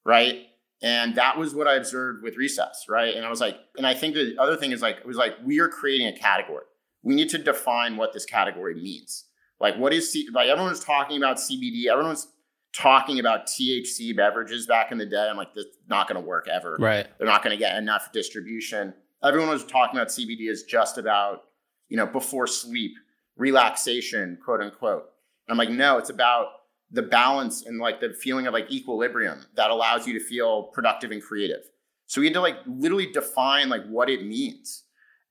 right? 0.05 0.47
And 0.81 1.15
that 1.15 1.37
was 1.37 1.53
what 1.53 1.67
I 1.67 1.75
observed 1.75 2.23
with 2.23 2.37
Recess, 2.37 2.85
right? 2.89 3.15
And 3.15 3.25
I 3.25 3.29
was 3.29 3.39
like, 3.39 3.57
and 3.77 3.85
I 3.85 3.93
think 3.93 4.15
the 4.15 4.35
other 4.39 4.55
thing 4.55 4.71
is 4.71 4.81
like, 4.81 4.97
it 4.97 5.05
was 5.05 5.17
like 5.17 5.35
we 5.43 5.59
are 5.59 5.67
creating 5.69 6.07
a 6.07 6.17
category. 6.17 6.65
We 7.03 7.15
need 7.15 7.29
to 7.29 7.37
define 7.37 7.97
what 7.97 8.13
this 8.13 8.25
category 8.25 8.75
means. 8.75 9.25
Like, 9.59 9.77
what 9.77 9.93
is 9.93 10.11
C- 10.11 10.27
like 10.33 10.49
everyone's 10.49 10.83
talking 10.83 11.17
about 11.17 11.37
CBD, 11.37 11.85
everyone's 11.85 12.27
talking 12.73 13.19
about 13.19 13.45
THC 13.47 14.15
beverages 14.15 14.65
back 14.65 14.91
in 14.91 14.97
the 14.97 15.05
day. 15.05 15.27
I'm 15.29 15.37
like, 15.37 15.53
this 15.53 15.65
is 15.65 15.77
not 15.87 16.07
going 16.07 16.21
to 16.21 16.27
work 16.27 16.47
ever. 16.47 16.77
right. 16.79 17.07
They're 17.17 17.27
not 17.27 17.43
going 17.43 17.55
to 17.55 17.59
get 17.59 17.77
enough 17.77 18.11
distribution. 18.11 18.93
Everyone 19.23 19.49
was 19.49 19.65
talking 19.65 19.99
about 19.99 20.07
CBD 20.07 20.49
as 20.49 20.63
just 20.63 20.97
about, 20.97 21.43
you 21.89 21.97
know, 21.97 22.07
before 22.07 22.47
sleep, 22.47 22.93
relaxation, 23.37 24.37
quote 24.43 24.61
unquote. 24.61 25.09
And 25.47 25.53
I'm 25.53 25.57
like, 25.57 25.69
no, 25.69 25.97
it's 25.97 26.09
about 26.09 26.47
the 26.91 27.01
balance 27.01 27.65
and 27.65 27.79
like 27.79 28.01
the 28.01 28.13
feeling 28.13 28.47
of 28.47 28.53
like 28.53 28.69
equilibrium 28.71 29.45
that 29.55 29.71
allows 29.71 30.05
you 30.05 30.17
to 30.17 30.23
feel 30.23 30.63
productive 30.63 31.11
and 31.11 31.21
creative. 31.21 31.63
So 32.07 32.19
we 32.19 32.27
had 32.27 32.33
to 32.33 32.41
like 32.41 32.57
literally 32.67 33.11
define 33.11 33.69
like 33.69 33.85
what 33.87 34.09
it 34.09 34.25
means 34.25 34.83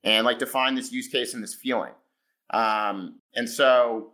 and 0.03 0.25
like 0.25 0.39
define 0.39 0.75
this 0.75 0.91
use 0.91 1.07
case 1.07 1.33
and 1.33 1.43
this 1.43 1.53
feeling. 1.53 1.91
Um, 2.51 3.19
and 3.35 3.47
so, 3.47 4.13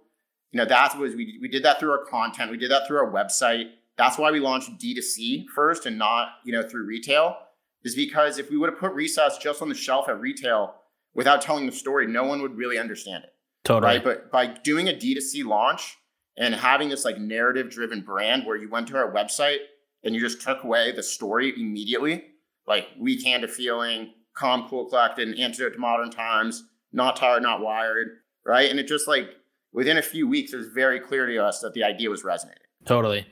you 0.51 0.57
know, 0.57 0.65
that 0.65 0.97
was 0.97 1.15
we, 1.15 1.39
we 1.41 1.47
did 1.47 1.63
that 1.63 1.79
through 1.79 1.91
our 1.91 2.05
content. 2.05 2.51
We 2.51 2.57
did 2.57 2.71
that 2.71 2.87
through 2.87 2.97
our 2.97 3.11
website. 3.11 3.69
That's 3.97 4.17
why 4.17 4.31
we 4.31 4.39
launched 4.39 4.77
D2C 4.77 5.45
first 5.55 5.85
and 5.85 5.97
not, 5.97 6.29
you 6.45 6.51
know, 6.51 6.67
through 6.67 6.85
retail 6.85 7.37
is 7.83 7.95
because 7.95 8.37
if 8.37 8.49
we 8.49 8.57
would 8.57 8.69
have 8.69 8.79
put 8.79 8.93
Recess 8.93 9.37
just 9.37 9.61
on 9.61 9.69
the 9.69 9.75
shelf 9.75 10.09
at 10.09 10.19
retail 10.19 10.75
without 11.13 11.41
telling 11.41 11.65
the 11.65 11.71
story, 11.71 12.05
no 12.05 12.25
one 12.25 12.41
would 12.41 12.55
really 12.55 12.77
understand 12.77 13.23
it. 13.23 13.33
Totally. 13.63 13.93
Right. 13.93 14.03
But 14.03 14.31
by 14.31 14.47
doing 14.47 14.89
a 14.89 14.93
D2C 14.93 15.45
launch 15.45 15.97
and 16.37 16.53
having 16.53 16.89
this 16.89 17.03
like 17.03 17.17
narrative 17.17 17.69
driven 17.69 18.01
brand 18.01 18.45
where 18.45 18.55
you 18.57 18.69
went 18.69 18.87
to 18.87 18.97
our 18.97 19.11
website 19.11 19.59
and 20.03 20.13
you 20.13 20.21
just 20.21 20.41
took 20.41 20.63
away 20.63 20.91
the 20.91 21.03
story 21.03 21.53
immediately, 21.57 22.23
like 22.67 22.87
we 22.99 23.21
canned 23.21 23.43
a 23.43 23.47
feeling, 23.47 24.13
calm, 24.33 24.67
cool, 24.69 24.85
collected, 24.85 25.27
an 25.27 25.33
antidote 25.35 25.73
to 25.73 25.79
modern 25.79 26.11
times, 26.11 26.63
not 26.93 27.15
tired, 27.15 27.41
not 27.43 27.61
wired. 27.61 28.07
Right. 28.45 28.69
And 28.69 28.79
it 28.79 28.87
just 28.87 29.07
like 29.07 29.29
within 29.73 29.97
a 29.97 30.01
few 30.01 30.27
weeks, 30.27 30.53
it 30.53 30.57
was 30.57 30.67
very 30.67 30.99
clear 30.99 31.25
to 31.25 31.37
us 31.43 31.59
that 31.61 31.73
the 31.73 31.83
idea 31.83 32.09
was 32.09 32.23
resonating. 32.23 32.63
Totally. 32.85 33.25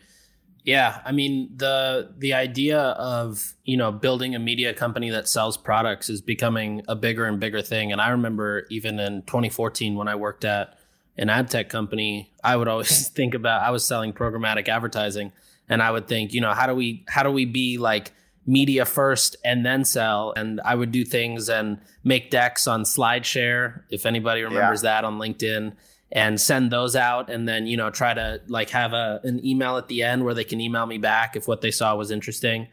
Yeah, 0.65 0.99
I 1.05 1.11
mean 1.11 1.51
the 1.55 2.11
the 2.17 2.33
idea 2.33 2.79
of 2.79 3.53
you 3.63 3.77
know 3.77 3.91
building 3.91 4.33
a 4.33 4.39
media 4.39 4.73
company 4.73 5.11
that 5.11 5.27
sells 5.27 5.57
products 5.57 6.09
is 6.09 6.21
becoming 6.21 6.81
a 6.87 6.95
bigger 6.95 7.25
and 7.25 7.39
bigger 7.39 7.61
thing. 7.61 7.91
And 7.91 8.01
I 8.01 8.09
remember 8.09 8.65
even 8.71 8.99
in 8.99 9.21
2014 9.21 9.93
when 9.93 10.07
I 10.07 10.15
worked 10.15 10.43
at 10.43 10.79
an 11.17 11.29
ad 11.29 11.49
tech 11.49 11.69
company, 11.69 12.31
I 12.43 12.55
would 12.55 12.67
always 12.67 13.07
think 13.15 13.33
about 13.33 13.61
I 13.61 13.71
was 13.71 13.85
selling 13.85 14.13
programmatic 14.13 14.67
advertising, 14.67 15.31
and 15.69 15.81
I 15.81 15.91
would 15.91 16.07
think, 16.07 16.33
you 16.33 16.41
know, 16.41 16.53
how 16.53 16.67
do 16.67 16.75
we 16.75 17.03
how 17.07 17.23
do 17.23 17.31
we 17.31 17.45
be 17.45 17.77
like 17.77 18.13
media 18.45 18.85
first 18.85 19.35
and 19.43 19.65
then 19.65 19.85
sell? 19.85 20.33
And 20.35 20.61
I 20.63 20.75
would 20.75 20.91
do 20.91 21.03
things 21.03 21.49
and 21.49 21.79
make 22.03 22.29
decks 22.29 22.67
on 22.67 22.83
SlideShare, 22.83 23.81
if 23.89 24.05
anybody 24.05 24.43
remembers 24.43 24.81
that 24.81 25.03
on 25.03 25.17
LinkedIn 25.17 25.73
and 26.11 26.39
send 26.39 26.71
those 26.71 26.95
out 26.95 27.29
and 27.29 27.47
then 27.47 27.65
you 27.67 27.75
know 27.75 27.89
try 27.89 28.13
to 28.13 28.41
like 28.47 28.69
have 28.69 28.93
a 28.93 29.19
an 29.23 29.45
email 29.45 29.77
at 29.77 29.87
the 29.87 30.03
end 30.03 30.23
where 30.23 30.33
they 30.33 30.43
can 30.43 30.61
email 30.61 30.85
me 30.85 30.97
back 30.97 31.35
if 31.35 31.47
what 31.47 31.61
they 31.61 31.71
saw 31.71 31.95
was 31.95 32.11
interesting. 32.11 32.67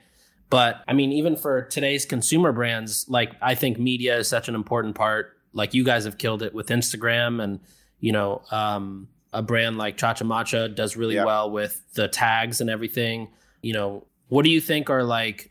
But 0.50 0.82
i 0.86 0.92
mean 0.92 1.12
even 1.12 1.36
for 1.36 1.62
today's 1.62 2.04
consumer 2.04 2.52
brands 2.52 3.06
like 3.08 3.34
i 3.40 3.54
think 3.54 3.78
media 3.78 4.18
is 4.18 4.28
such 4.28 4.48
an 4.48 4.54
important 4.54 4.94
part. 4.94 5.36
Like 5.54 5.74
you 5.74 5.84
guys 5.84 6.04
have 6.04 6.16
killed 6.18 6.42
it 6.42 6.54
with 6.54 6.68
instagram 6.68 7.42
and 7.42 7.60
you 8.02 8.12
know 8.12 8.42
um, 8.50 9.08
a 9.32 9.40
brand 9.40 9.78
like 9.78 9.96
chacha 9.96 10.24
matcha 10.24 10.74
does 10.74 10.94
really 10.94 11.14
Yeah. 11.14 11.24
well 11.24 11.50
with 11.50 11.80
the 11.94 12.08
tags 12.08 12.60
and 12.60 12.68
everything 12.68 13.28
you 13.62 13.72
know 13.72 14.04
what 14.28 14.44
do 14.44 14.50
you 14.50 14.60
think 14.60 14.90
are 14.90 15.04
like 15.04 15.50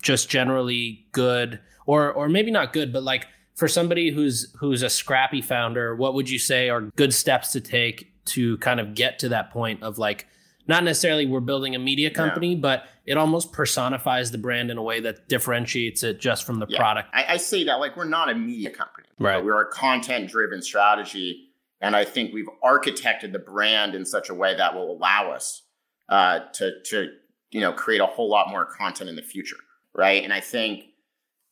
just 0.00 0.30
generally 0.30 1.04
good 1.12 1.60
or 1.84 2.10
or 2.12 2.28
maybe 2.30 2.50
not 2.50 2.72
good 2.72 2.92
but 2.92 3.02
like 3.02 3.26
for 3.54 3.68
somebody 3.68 4.10
who's 4.10 4.54
who's 4.58 4.82
a 4.82 4.88
scrappy 4.88 5.42
founder 5.42 5.94
what 5.94 6.14
would 6.14 6.30
you 6.30 6.38
say 6.38 6.70
are 6.70 6.80
good 6.96 7.12
steps 7.12 7.52
to 7.52 7.60
take 7.60 8.08
to 8.24 8.56
kind 8.58 8.80
of 8.80 8.94
get 8.94 9.18
to 9.18 9.28
that 9.28 9.50
point 9.50 9.82
of 9.82 9.98
like 9.98 10.26
not 10.68 10.84
necessarily 10.84 11.26
we're 11.26 11.40
building 11.40 11.74
a 11.74 11.78
media 11.78 12.08
company 12.10 12.54
but 12.54 12.86
it 13.04 13.16
almost 13.16 13.52
personifies 13.52 14.30
the 14.30 14.38
brand 14.38 14.70
in 14.70 14.78
a 14.78 14.82
way 14.82 15.00
that 15.00 15.28
differentiates 15.28 16.04
it 16.04 16.20
just 16.20 16.44
from 16.44 16.60
the 16.60 16.66
Yeah. 16.68 16.78
product 16.78 17.08
I, 17.12 17.24
I 17.30 17.36
say 17.36 17.64
that 17.64 17.74
like 17.80 17.96
we're 17.96 18.04
not 18.04 18.30
a 18.30 18.34
media 18.34 18.70
company. 18.70 19.08
Right. 19.18 19.44
We're 19.44 19.60
a 19.60 19.70
content 19.70 20.30
driven 20.30 20.62
strategy. 20.62 21.50
And 21.82 21.96
I 21.96 22.04
think 22.04 22.32
we've 22.32 22.48
architected 22.64 23.32
the 23.32 23.38
brand 23.38 23.94
in 23.94 24.06
such 24.06 24.30
a 24.30 24.34
way 24.34 24.56
that 24.56 24.74
will 24.74 24.92
allow 24.92 25.32
us 25.32 25.62
uh, 26.08 26.40
to, 26.54 26.80
to, 26.86 27.08
you 27.50 27.60
know, 27.60 27.72
create 27.72 28.00
a 28.00 28.06
whole 28.06 28.30
lot 28.30 28.48
more 28.48 28.64
content 28.64 29.10
in 29.10 29.16
the 29.16 29.22
future. 29.22 29.56
Right. 29.94 30.24
And 30.24 30.32
I 30.32 30.40
think 30.40 30.84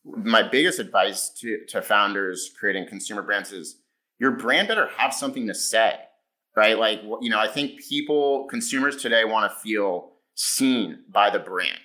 my 0.03 0.41
biggest 0.41 0.79
advice 0.79 1.29
to, 1.41 1.65
to 1.67 1.81
founders 1.81 2.49
creating 2.57 2.87
consumer 2.87 3.21
brands 3.21 3.51
is 3.51 3.81
your 4.17 4.31
brand 4.31 4.67
better 4.67 4.89
have 4.97 5.13
something 5.13 5.45
to 5.47 5.53
say. 5.53 5.99
Right. 6.55 6.77
Like, 6.77 7.01
you 7.21 7.29
know, 7.29 7.39
I 7.39 7.47
think 7.47 7.81
people, 7.87 8.47
consumers 8.49 8.95
today 8.95 9.25
want 9.25 9.51
to 9.51 9.59
feel 9.59 10.13
seen 10.35 11.03
by 11.09 11.29
the 11.29 11.39
brand 11.39 11.79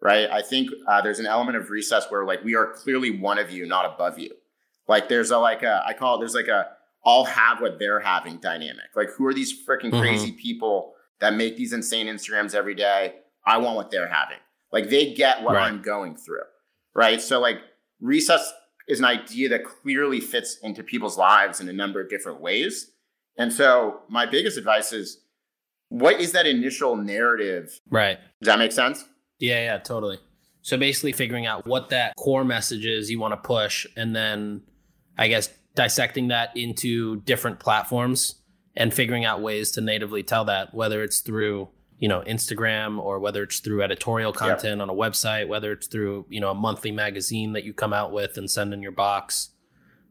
right? 0.00 0.30
I 0.30 0.42
think 0.42 0.70
uh, 0.86 1.00
there's 1.02 1.18
an 1.18 1.26
element 1.26 1.56
of 1.56 1.70
recess 1.70 2.06
where 2.08 2.24
like 2.24 2.44
we 2.44 2.54
are 2.54 2.72
clearly 2.72 3.18
one 3.18 3.38
of 3.38 3.50
you, 3.50 3.66
not 3.66 3.84
above 3.84 4.18
you. 4.18 4.30
Like 4.86 5.08
there's 5.08 5.30
a 5.30 5.38
like 5.38 5.62
a 5.62 5.82
I 5.86 5.92
call 5.92 6.16
it 6.16 6.18
there's 6.20 6.34
like 6.34 6.48
a 6.48 6.68
I'll 7.08 7.24
have 7.24 7.60
what 7.60 7.78
they're 7.78 8.00
having 8.00 8.36
dynamic. 8.38 8.90
Like 8.94 9.08
who 9.16 9.24
are 9.26 9.32
these 9.34 9.52
freaking 9.66 9.90
Mhm. 9.92 10.00
crazy 10.00 10.32
people 10.32 10.94
that 11.20 11.34
make 11.34 11.56
these 11.56 11.72
insane 11.72 12.06
Instagrams 12.06 12.54
every 12.54 12.74
day? 12.74 13.16
I 13.46 13.56
want 13.58 13.76
what 13.76 13.90
they're 13.90 14.08
having. 14.08 14.36
Like 14.72 14.90
they 14.90 15.14
get 15.14 15.42
what 15.42 15.54
Right. 15.54 15.66
I'm 15.66 15.80
going 15.80 16.16
through, 16.16 16.42
right? 16.94 17.20
So 17.20 17.40
like 17.40 17.58
recess 18.00 18.52
is 18.86 18.98
an 18.98 19.04
idea 19.06 19.48
that 19.48 19.64
clearly 19.64 20.20
fits 20.20 20.58
into 20.62 20.82
people's 20.82 21.16
lives 21.18 21.60
in 21.60 21.68
a 21.68 21.72
number 21.72 22.00
of 22.00 22.08
different 22.10 22.40
ways. 22.40 22.90
And 23.36 23.52
so 23.52 24.02
my 24.08 24.26
biggest 24.26 24.58
advice 24.58 24.92
is 24.92 25.20
what 25.88 26.20
is 26.20 26.32
that 26.32 26.46
initial 26.46 26.96
narrative? 26.96 27.80
right 27.90 28.18
Does 28.42 28.46
that 28.46 28.58
make 28.58 28.72
sense? 28.72 29.06
yeah 29.38 29.60
yeah 29.68 29.78
totally 29.78 30.18
so 30.62 30.76
basically 30.76 31.12
figuring 31.12 31.46
out 31.46 31.66
what 31.66 31.88
that 31.90 32.14
core 32.16 32.44
message 32.44 32.84
is 32.84 33.08
you 33.10 33.18
want 33.20 33.32
to 33.32 33.36
push 33.36 33.86
and 33.96 34.14
then 34.14 34.60
i 35.16 35.28
guess 35.28 35.48
dissecting 35.78 36.26
that 36.28 36.50
into 36.56 37.20
different 37.20 37.60
platforms 37.60 38.34
and 38.74 38.92
figuring 38.92 39.24
out 39.24 39.40
ways 39.40 39.70
to 39.70 39.80
natively 39.80 40.24
tell 40.24 40.44
that 40.44 40.74
whether 40.74 41.04
it's 41.04 41.20
through 41.20 41.68
you 42.00 42.08
know 42.08 42.20
instagram 42.22 42.98
or 42.98 43.20
whether 43.20 43.44
it's 43.44 43.60
through 43.60 43.80
editorial 43.80 44.32
content 44.32 44.82
on 44.82 44.90
a 44.90 44.92
website 44.92 45.46
whether 45.46 45.70
it's 45.70 45.86
through 45.86 46.26
you 46.28 46.40
know 46.40 46.50
a 46.50 46.54
monthly 46.54 46.90
magazine 46.90 47.52
that 47.52 47.62
you 47.62 47.72
come 47.72 47.92
out 47.92 48.10
with 48.10 48.36
and 48.36 48.50
send 48.50 48.74
in 48.74 48.82
your 48.82 48.90
box 48.90 49.50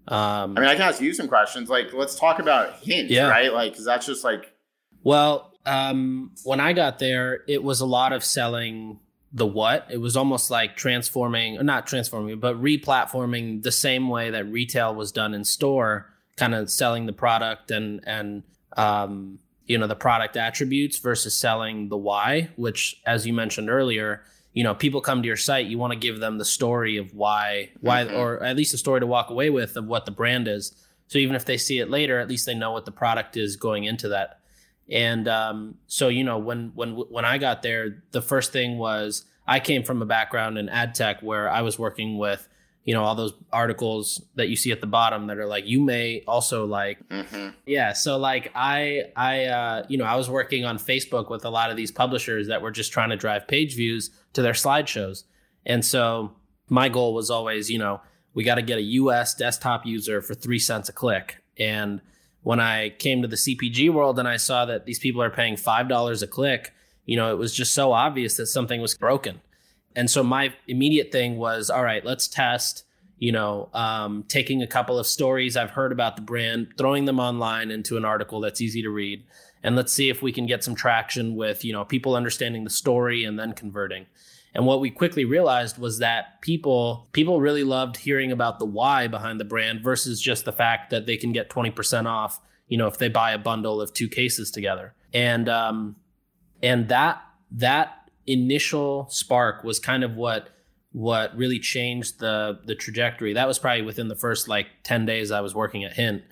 um, 0.10 0.58
I 0.58 0.62
mean, 0.62 0.70
I 0.70 0.74
can 0.76 0.84
ask 0.84 1.02
you 1.02 1.14
some 1.14 1.28
questions. 1.28 1.70
Like, 1.70 1.92
let's 1.92 2.16
talk 2.18 2.40
about 2.40 2.80
Hinge, 2.80 3.12
Yeah. 3.12 3.28
right? 3.28 3.52
Like, 3.52 3.74
because 3.74 3.84
that's 3.84 4.06
just 4.06 4.24
like, 4.24 4.54
Well, 5.04 5.52
um, 5.66 6.32
when 6.46 6.62
I 6.62 6.72
got 6.72 6.98
there, 7.00 7.42
it 7.46 7.62
was 7.62 7.82
a 7.82 7.86
lot 7.86 8.14
of 8.14 8.24
selling 8.24 9.02
the 9.32 9.46
what. 9.46 9.88
It 9.90 9.98
was 9.98 10.16
almost 10.16 10.50
like 10.50 10.76
transforming, 10.76 11.58
or 11.58 11.64
not 11.64 11.86
transforming, 11.88 12.40
but 12.40 12.62
replatforming 12.62 13.64
the 13.64 13.72
same 13.72 14.10
way 14.10 14.30
that 14.32 14.46
retail 14.46 14.96
was 14.96 15.12
done 15.12 15.34
in 15.34 15.44
store, 15.44 16.08
kind 16.38 16.56
of 16.56 16.70
selling 16.70 17.06
the 17.06 17.14
product 17.14 17.72
and 17.72 18.02
and 18.08 18.44
um, 18.78 19.40
you 19.66 19.78
know 19.78 19.88
the 19.88 19.96
product 19.96 20.38
attributes 20.38 20.98
versus 21.00 21.34
selling 21.34 21.90
the 21.90 21.98
why. 21.98 22.50
Which, 22.56 23.02
as 23.06 23.26
you 23.28 23.34
mentioned 23.34 23.70
earlier, 23.70 24.24
you 24.54 24.64
know 24.64 24.74
people 24.74 25.02
come 25.02 25.22
to 25.22 25.28
your 25.28 25.38
site, 25.38 25.66
you 25.68 25.78
want 25.78 25.94
to 25.94 26.00
give 26.00 26.20
them 26.20 26.38
the 26.38 26.46
story 26.46 26.98
of 26.98 27.14
why, 27.14 27.70
why, 27.82 28.06
Mhm. 28.06 28.18
or 28.18 28.44
at 28.44 28.56
least 28.56 28.74
a 28.74 28.78
story 28.78 29.00
to 29.02 29.08
walk 29.08 29.30
away 29.30 29.50
with 29.50 29.76
of 29.76 29.86
what 29.88 30.06
the 30.06 30.12
brand 30.12 30.48
is. 30.48 30.72
So 31.08 31.20
even 31.20 31.36
if 31.36 31.46
they 31.46 31.58
see 31.58 31.80
it 31.80 31.90
later, 31.90 32.20
at 32.20 32.28
least 32.28 32.46
they 32.46 32.56
know 32.56 32.72
what 32.72 32.86
the 32.86 32.92
product 32.92 33.38
is 33.38 33.56
going 33.56 33.84
into 33.86 34.10
that. 34.10 34.40
And 34.90 35.28
um, 35.28 35.76
so 35.88 36.08
you 36.08 36.24
know 36.24 36.38
when 36.38 36.72
when 36.76 36.92
when 36.92 37.26
I 37.26 37.38
got 37.38 37.62
there, 37.62 38.04
the 38.12 38.22
first 38.22 38.52
thing 38.52 38.78
was 38.78 39.26
I 39.48 39.60
came 39.60 39.84
from 39.84 40.02
a 40.02 40.06
background 40.06 40.58
in 40.58 40.70
ad 40.70 40.96
tech 40.96 41.22
where 41.22 41.50
I 41.50 41.62
was 41.62 41.78
working 41.78 42.18
with 42.18 42.48
you 42.86 42.94
know 42.94 43.04
all 43.04 43.16
those 43.16 43.34
articles 43.52 44.22
that 44.36 44.48
you 44.48 44.56
see 44.56 44.72
at 44.72 44.80
the 44.80 44.88
bottom 44.88 45.28
that 45.28 45.38
are 45.38 45.46
like 45.46 45.66
you 45.68 45.82
may 45.82 46.24
also 46.26 46.66
like. 46.66 46.98
Mhm. 47.10 47.54
yeah 47.66 47.92
so 47.92 48.18
like 48.18 48.50
i 48.56 49.04
i 49.18 49.44
uh 49.44 49.86
you 49.90 49.98
know 49.98 50.06
i 50.06 50.16
was 50.16 50.30
working 50.30 50.64
on 50.64 50.78
facebook 50.78 51.30
with 51.30 51.44
a 51.44 51.50
lot 51.50 51.70
of 51.70 51.76
these 51.76 51.92
publishers 51.92 52.48
that 52.48 52.62
were 52.62 52.72
just 52.72 52.94
trying 52.94 53.10
to 53.10 53.18
drive 53.18 53.46
page 53.46 53.76
views 53.76 54.10
to 54.34 54.42
their 54.42 54.54
slideshows. 54.54 55.24
And 55.66 55.84
so 55.84 56.32
my 56.70 56.88
goal 56.88 57.14
was 57.14 57.30
always 57.30 57.70
you 57.70 57.78
know 57.78 58.00
we 58.34 58.46
got 58.46 58.56
to 58.56 58.62
get 58.62 58.78
a 58.80 58.84
us 58.84 59.36
desktop 59.36 59.86
user 59.86 60.22
for 60.22 60.34
three 60.34 60.60
cents 60.60 60.88
a 60.88 60.94
click. 60.94 61.44
And 61.60 62.02
when 62.48 62.60
i 62.60 62.90
came 62.90 63.22
to 63.22 63.28
the 63.28 63.36
cpg 63.36 63.90
world 63.92 64.18
and 64.20 64.28
i 64.28 64.38
saw 64.38 64.66
that 64.66 64.86
these 64.86 65.00
people 65.00 65.22
are 65.22 65.30
paying 65.30 65.58
five 65.58 65.88
dollars 65.88 66.22
a 66.22 66.28
click 66.28 66.74
you 67.06 67.16
know 67.16 67.32
it 67.32 67.38
was 67.38 67.54
just 67.54 67.74
so 67.74 67.92
obvious 67.92 68.38
that 68.38 68.48
something 68.48 68.82
was 68.82 68.96
broken 68.96 69.42
and 69.96 70.10
so 70.10 70.24
my 70.24 70.54
immediate 70.68 71.12
thing 71.12 71.38
was 71.38 71.70
all 71.70 71.84
right 71.84 72.06
let's 72.06 72.28
test 72.28 72.84
you 73.20 73.32
know, 73.32 73.70
um, 73.74 74.24
taking 74.28 74.62
a 74.62 74.68
couple 74.68 75.00
of 75.00 75.08
stories 75.08 75.58
I've 75.58 75.72
heard 75.72 75.92
about 75.92 76.16
the 76.16 76.22
brand, 76.22 76.74
throwing 76.78 77.06
them 77.06 77.20
online 77.20 77.72
into 77.72 77.98
an 77.98 78.06
article 78.06 78.40
that's 78.40 78.62
easy 78.62 78.82
to 78.84 78.90
read, 78.90 79.24
and 79.64 79.76
let's 79.76 79.92
see 79.92 80.10
if 80.10 80.22
we 80.22 80.32
can 80.32 80.46
get 80.46 80.64
some 80.64 80.76
traction 80.76 81.36
with, 81.36 81.66
you 81.66 81.74
know, 81.74 81.84
people 81.84 82.16
understanding 82.16 82.64
the 82.64 82.70
story 82.70 83.24
and 83.24 83.40
then 83.40 83.54
converting. 83.54 84.06
And 84.54 84.66
what 84.66 84.80
we 84.80 84.90
quickly 84.90 85.26
realized 85.26 85.78
was 85.78 86.00
that 86.00 86.42
people 86.42 87.08
people 87.12 87.40
really 87.40 87.64
loved 87.64 87.98
hearing 87.98 88.32
about 88.32 88.60
the 88.60 88.66
why 88.66 89.08
behind 89.08 89.40
the 89.40 89.46
brand 89.46 89.82
versus 89.84 90.22
just 90.22 90.46
the 90.46 90.52
fact 90.52 90.90
that 90.90 91.06
they 91.06 91.18
can 91.18 91.32
get 91.32 91.50
20% 91.50 92.06
off, 92.06 92.40
you 92.68 92.78
know, 92.78 92.88
if 92.88 92.98
they 92.98 93.10
buy 93.10 93.32
a 93.32 93.38
bundle 93.38 93.82
of 93.82 93.94
two 93.94 94.08
cases 94.08 94.50
together. 94.50 94.94
And 95.14 95.48
um 95.48 95.96
and 96.64 96.88
that 96.90 97.22
that 97.52 98.10
initial 98.26 99.08
spark 99.10 99.64
was 99.64 99.80
kind 99.80 100.04
of 100.04 100.16
what 100.16 100.50
what 100.92 101.36
really 101.38 101.60
changed 101.60 102.20
the 102.20 102.60
the 102.66 102.76
trajectory. 102.76 103.34
That 103.34 103.48
was 103.48 103.60
probably 103.60 103.84
within 103.84 104.08
the 104.08 104.16
first 104.16 104.48
like 104.48 104.68
10 104.84 105.06
days 105.06 105.32
I 105.32 105.42
was 105.42 105.54
working 105.54 105.84
at 105.84 105.94
Hint. 105.94 106.24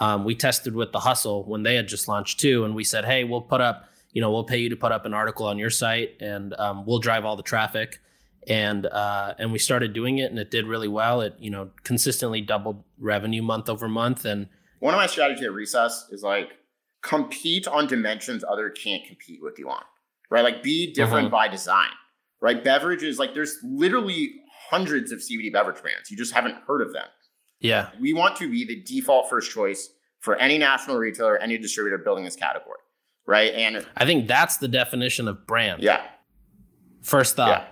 Um, 0.00 0.24
we 0.24 0.34
tested 0.34 0.74
with 0.74 0.92
the 0.92 1.00
hustle 1.00 1.44
when 1.44 1.62
they 1.62 1.74
had 1.74 1.88
just 1.88 2.08
launched 2.08 2.40
too, 2.40 2.64
and 2.64 2.74
we 2.74 2.84
said, 2.84 3.04
hey, 3.04 3.24
we'll 3.24 3.40
put 3.40 3.60
up, 3.60 3.87
you 4.12 4.20
know, 4.20 4.30
we'll 4.30 4.44
pay 4.44 4.58
you 4.58 4.70
to 4.70 4.76
put 4.76 4.92
up 4.92 5.04
an 5.04 5.14
article 5.14 5.46
on 5.46 5.58
your 5.58 5.70
site, 5.70 6.16
and 6.20 6.54
um, 6.58 6.86
we'll 6.86 6.98
drive 6.98 7.24
all 7.24 7.36
the 7.36 7.42
traffic. 7.42 8.00
And 8.46 8.86
uh, 8.86 9.34
and 9.38 9.52
we 9.52 9.58
started 9.58 9.92
doing 9.92 10.18
it, 10.18 10.30
and 10.30 10.38
it 10.38 10.50
did 10.50 10.66
really 10.66 10.88
well. 10.88 11.20
It 11.20 11.34
you 11.38 11.50
know 11.50 11.70
consistently 11.84 12.40
doubled 12.40 12.82
revenue 12.98 13.42
month 13.42 13.68
over 13.68 13.88
month. 13.88 14.24
And 14.24 14.48
one 14.80 14.94
of 14.94 14.98
my 14.98 15.06
strategies 15.06 15.44
at 15.44 15.52
Recess 15.52 16.06
is 16.10 16.22
like 16.22 16.52
compete 17.02 17.68
on 17.68 17.86
dimensions 17.86 18.44
other 18.48 18.70
can't 18.70 19.04
compete 19.04 19.40
with 19.42 19.58
you 19.58 19.68
on, 19.68 19.82
right? 20.30 20.42
Like 20.42 20.62
be 20.62 20.92
different 20.92 21.26
uh-huh. 21.26 21.36
by 21.36 21.48
design 21.48 21.90
right? 22.40 22.62
Beverages, 22.62 23.18
like 23.18 23.34
there's 23.34 23.58
literally 23.62 24.32
hundreds 24.70 25.12
of 25.12 25.20
CBD 25.20 25.52
beverage 25.52 25.80
brands. 25.82 26.10
You 26.10 26.16
just 26.16 26.32
haven't 26.32 26.56
heard 26.66 26.82
of 26.82 26.92
them. 26.92 27.06
Yeah. 27.60 27.90
We 28.00 28.12
want 28.12 28.36
to 28.36 28.50
be 28.50 28.64
the 28.64 28.82
default 28.82 29.28
first 29.28 29.50
choice 29.50 29.90
for 30.20 30.36
any 30.36 30.58
national 30.58 30.96
retailer, 30.96 31.38
any 31.38 31.58
distributor 31.58 31.98
building 31.98 32.24
this 32.24 32.36
category, 32.36 32.78
right? 33.28 33.54
And 33.54 33.86
I 33.96 34.04
think 34.04 34.26
that's 34.26 34.56
the 34.56 34.66
definition 34.66 35.28
of 35.28 35.46
brand. 35.46 35.82
Yeah. 35.82 36.02
First 37.02 37.36
thought 37.36 37.68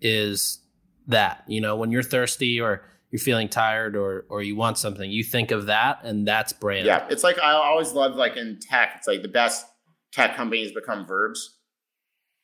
yeah. 0.00 0.08
is 0.08 0.60
that, 1.08 1.44
you 1.46 1.60
know, 1.60 1.76
when 1.76 1.90
you're 1.90 2.02
thirsty 2.02 2.60
or 2.60 2.82
you're 3.10 3.20
feeling 3.20 3.48
tired 3.48 3.96
or 3.96 4.24
or 4.30 4.42
you 4.42 4.56
want 4.56 4.78
something, 4.78 5.10
you 5.10 5.22
think 5.22 5.50
of 5.50 5.66
that 5.66 6.00
and 6.04 6.26
that's 6.26 6.54
brand. 6.54 6.86
Yeah. 6.86 7.06
It's 7.10 7.22
like 7.22 7.38
I 7.38 7.52
always 7.52 7.92
love 7.92 8.14
like 8.16 8.38
in 8.38 8.58
tech, 8.60 8.94
it's 8.96 9.06
like 9.06 9.20
the 9.20 9.28
best 9.28 9.66
tech 10.12 10.34
companies 10.36 10.72
become 10.72 11.06
verbs 11.06 11.58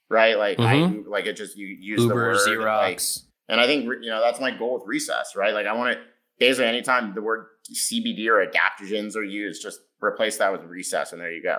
right? 0.08 0.38
Like 0.38 0.58
mm-hmm. 0.58 1.08
I 1.08 1.10
like 1.10 1.26
it 1.26 1.36
just 1.36 1.56
you 1.56 1.66
use 1.66 2.02
Uber, 2.02 2.08
the 2.08 2.14
word 2.14 2.36
Xerox. 2.36 2.82
Like, 2.82 3.00
and 3.48 3.60
I 3.60 3.66
think 3.66 3.84
you 3.84 4.10
know 4.10 4.20
that's 4.20 4.40
my 4.40 4.50
goal 4.50 4.74
with 4.74 4.84
recess, 4.86 5.34
right? 5.36 5.54
Like 5.54 5.66
I 5.66 5.72
want 5.72 5.94
to 5.94 6.02
basically 6.38 6.66
anytime 6.66 7.14
the 7.14 7.22
word 7.22 7.46
CBD 7.72 8.26
or 8.28 8.44
adaptogens 8.44 9.16
are 9.16 9.24
used, 9.24 9.62
just 9.62 9.80
replace 10.00 10.38
that 10.38 10.52
with 10.52 10.62
recess, 10.62 11.12
and 11.12 11.20
there 11.20 11.32
you 11.32 11.42
go, 11.42 11.58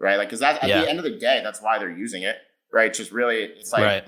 right? 0.00 0.16
Like 0.16 0.28
because 0.28 0.40
that 0.40 0.62
at 0.62 0.68
yeah. 0.68 0.82
the 0.82 0.88
end 0.88 0.98
of 0.98 1.04
the 1.04 1.16
day, 1.18 1.40
that's 1.42 1.60
why 1.60 1.78
they're 1.78 1.90
using 1.90 2.22
it, 2.22 2.36
right? 2.72 2.88
It's 2.88 2.98
just 2.98 3.12
really 3.12 3.42
it's 3.42 3.72
like 3.72 3.84
right. 3.84 4.04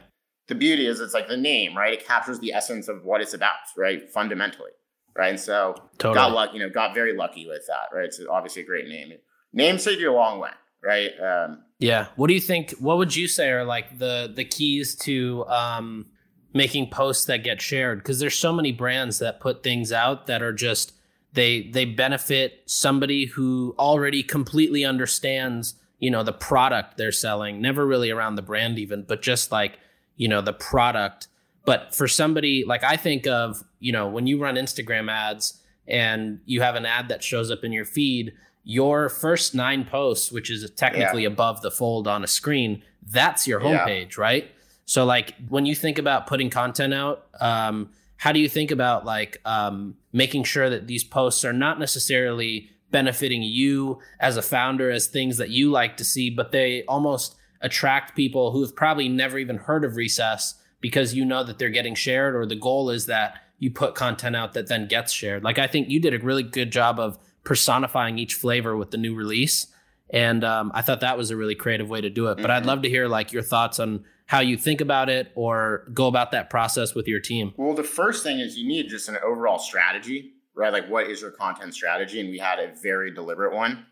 the 0.49 0.55
beauty 0.55 0.87
is 0.87 1.01
it's 1.01 1.15
like 1.15 1.29
the 1.29 1.37
name, 1.37 1.77
right? 1.77 1.93
It 1.93 2.07
captures 2.07 2.39
the 2.41 2.53
essence 2.53 2.89
of 2.89 3.05
what 3.05 3.21
it's 3.21 3.35
about, 3.35 3.57
right? 3.77 4.11
Fundamentally, 4.11 4.71
right? 5.17 5.31
And 5.31 5.41
so 5.41 5.75
totally. 5.99 6.15
got 6.15 6.33
lucky, 6.33 6.59
you 6.59 6.63
know, 6.63 6.71
got 6.71 6.95
very 6.95 7.15
lucky 7.17 7.47
with 7.47 7.67
that, 7.67 7.95
right? 7.97 8.07
It's 8.07 8.21
obviously 8.31 8.63
a 8.63 8.67
great 8.67 8.89
name. 8.89 9.13
Name 9.53 9.79
saved 9.79 10.01
you 10.01 10.11
a 10.11 10.15
long 10.15 10.39
way, 10.41 10.51
right? 10.83 11.11
Um, 11.21 11.65
yeah. 11.79 12.09
What 12.17 12.29
do 12.29 12.35
you 12.35 12.41
think? 12.41 12.73
What 12.73 12.99
would 12.99 13.15
you 13.15 13.29
say 13.29 13.51
are 13.51 13.65
like 13.65 13.99
the 13.99 14.33
the 14.35 14.45
keys 14.45 14.95
to 14.97 15.47
um, 15.49 16.07
making 16.53 16.91
posts 16.91 17.25
that 17.27 17.43
get 17.45 17.63
shared? 17.63 17.99
Because 17.99 18.19
there's 18.19 18.37
so 18.37 18.53
many 18.53 18.73
brands 18.73 19.21
that 19.21 19.41
put 19.41 19.63
things 19.63 19.93
out 19.93 20.27
that 20.27 20.43
are 20.43 20.53
just 20.53 20.93
they 21.33 21.63
they 21.63 21.85
benefit 21.85 22.63
somebody 22.67 23.27
who 23.27 23.75
already 23.79 24.23
completely 24.23 24.85
understands 24.85 25.75
you 25.99 26.11
know 26.11 26.23
the 26.23 26.33
product 26.33 26.97
they're 26.97 27.13
selling. 27.13 27.61
Never 27.61 27.87
really 27.87 28.11
around 28.11 28.37
the 28.37 28.43
brand 28.43 28.79
even, 28.79 29.03
but 29.03 29.23
just 29.23 29.53
like 29.53 29.79
you 30.17 30.29
know 30.29 30.41
the 30.41 30.53
product. 30.53 31.29
But 31.65 31.95
for 31.95 32.09
somebody 32.09 32.65
like 32.67 32.85
I 32.85 32.97
think 32.97 33.27
of 33.27 33.63
you 33.81 33.93
know 33.93 34.09
when 34.09 34.27
you 34.27 34.41
run 34.41 34.55
Instagram 34.57 35.11
ads 35.11 35.61
and 35.87 36.41
you 36.47 36.61
have 36.61 36.75
an 36.77 36.87
ad 36.87 37.09
that 37.09 37.23
shows 37.23 37.51
up 37.51 37.65
in 37.65 37.73
your 37.73 37.85
feed 37.85 38.35
your 38.69 39.09
first 39.09 39.55
nine 39.55 39.83
posts, 39.83 40.31
which 40.31 40.51
is 40.51 40.71
technically 40.73 41.23
yeah. 41.23 41.29
above 41.29 41.63
the 41.63 41.71
fold 41.71 42.07
on 42.07 42.23
a 42.23 42.27
screen, 42.27 42.83
that's 43.11 43.49
your 43.49 43.61
homepage, 43.61 44.17
yeah. 44.17 44.23
right? 44.23 44.51
So 44.85 45.07
like 45.07 45.35
when 45.49 45.65
you 45.65 45.75
think 45.75 45.99
about 45.99 46.27
putting 46.27 46.51
content 46.51 46.93
out, 46.93 47.27
um, 47.41 47.89
how 48.19 48.33
do 48.33 48.41
you 48.41 48.49
think 48.49 48.71
about 48.71 49.07
like 49.07 49.41
um, 49.45 49.95
making 50.13 50.45
sure 50.45 50.69
that 50.69 50.87
these 50.87 51.05
posts 51.05 51.45
are 51.45 51.53
not 51.53 51.79
necessarily 51.79 52.69
benefiting 52.91 53.43
you 53.43 54.01
as 54.19 54.37
a 54.37 54.43
founder 54.43 54.91
as 54.91 55.07
things 55.07 55.37
that 55.39 55.51
you 55.51 55.71
like 55.71 55.97
to 55.97 56.05
see, 56.05 56.29
but 56.29 56.53
they 56.53 56.85
almost 56.85 57.37
attract 57.61 58.17
people 58.17 58.51
who 58.51 58.61
have 58.61 58.75
probably 58.75 59.09
never 59.09 59.39
even 59.39 59.57
heard 59.57 59.85
of 59.85 59.97
Recess 59.97 60.55
because 60.81 61.15
you 61.15 61.25
know 61.25 61.45
that 61.45 61.59
they're 61.59 61.71
getting 61.71 61.95
shared, 61.95 62.35
or 62.35 62.47
the 62.47 62.55
goal 62.57 62.91
is 62.91 63.07
that 63.07 63.39
you 63.59 63.71
put 63.71 63.95
content 63.95 64.37
out 64.37 64.53
that 64.53 64.69
then 64.69 64.87
gets 64.87 65.13
shared. 65.13 65.43
Like 65.43 65.59
I 65.59 65.67
think 65.67 65.89
you 65.89 66.01
did 66.01 66.15
a 66.15 66.25
really 66.25 66.45
good 66.45 66.71
job 66.71 67.01
of 67.01 67.19
personifying 67.45 68.19
each 68.19 68.35
flavor 68.35 68.77
with 68.77 68.91
the 68.91 68.97
new 68.97 69.15
release. 69.15 69.69
And 70.11 70.43
um, 70.45 70.71
I 70.75 70.83
thought 70.83 71.01
that 71.01 71.19
was 71.19 71.31
a 71.31 71.37
really 71.37 71.55
creative 71.55 71.89
way 71.89 72.01
to 72.01 72.11
do 72.11 72.29
it. 72.29 72.37
But 72.37 72.45
mm-hmm. 72.45 72.51
I'd 72.53 72.67
love 72.67 72.83
to 72.83 72.89
hear 72.89 73.09
like 73.09 73.33
your 73.33 73.43
thoughts 73.43 73.79
on 73.79 74.05
how 74.29 74.41
you 74.41 74.59
think 74.59 74.81
about 74.81 75.09
it 75.09 75.33
or 75.35 75.89
go 75.93 76.07
about 76.07 76.33
that 76.33 76.51
process 76.51 76.95
with 76.95 77.09
your 77.09 77.19
team. 77.19 77.55
Well, 77.57 77.75
the 77.75 77.83
first 77.83 78.23
thing 78.23 78.41
is 78.41 78.59
you 78.59 78.69
need 78.69 78.89
just 78.89 79.09
an 79.09 79.17
overall 79.25 79.59
strategy, 79.59 80.35
right? 80.55 80.71
Like, 80.71 80.89
what 80.89 81.07
is 81.11 81.23
your 81.23 81.31
content 81.31 81.75
strategy? 81.75 82.21
And 82.21 82.29
we 82.29 82.39
had 82.39 82.59
a 82.59 82.73
very 82.83 83.11
deliberate 83.11 83.55
one. 83.55 83.87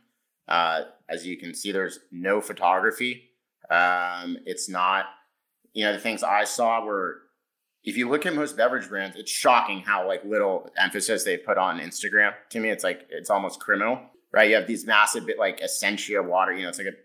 Uh, 0.46 0.83
as 1.09 1.27
you 1.27 1.38
can 1.38 1.55
see, 1.55 1.72
there's 1.72 2.01
no 2.12 2.42
photography. 2.42 3.31
Um, 3.70 4.37
it's 4.44 4.68
not, 4.68 5.07
you 5.72 5.85
know, 5.85 5.92
the 5.94 5.99
things 5.99 6.22
I 6.22 6.44
saw 6.44 6.85
were 6.85 7.22
if 7.83 7.96
you 7.96 8.09
look 8.09 8.27
at 8.27 8.35
most 8.35 8.57
beverage 8.57 8.88
brands, 8.88 9.16
it's 9.16 9.31
shocking 9.31 9.81
how 9.81 10.07
like 10.07 10.22
little 10.25 10.68
emphasis 10.77 11.25
they 11.25 11.38
put 11.38 11.57
on 11.57 11.81
Instagram. 11.81 12.35
To 12.51 12.61
me, 12.61 12.68
it's 12.68 12.85
like 12.85 13.07
it's 13.11 13.31
almost 13.31 13.61
criminal, 13.61 14.01
right? 14.33 14.51
You 14.51 14.57
have 14.57 14.66
these 14.66 14.85
massive 14.85 15.25
bit 15.25 15.38
like 15.38 15.62
Essentia 15.62 16.22
water, 16.22 16.53
you 16.53 16.64
know, 16.64 16.68
it's 16.68 16.79
like 16.79 16.88
a 16.88 16.96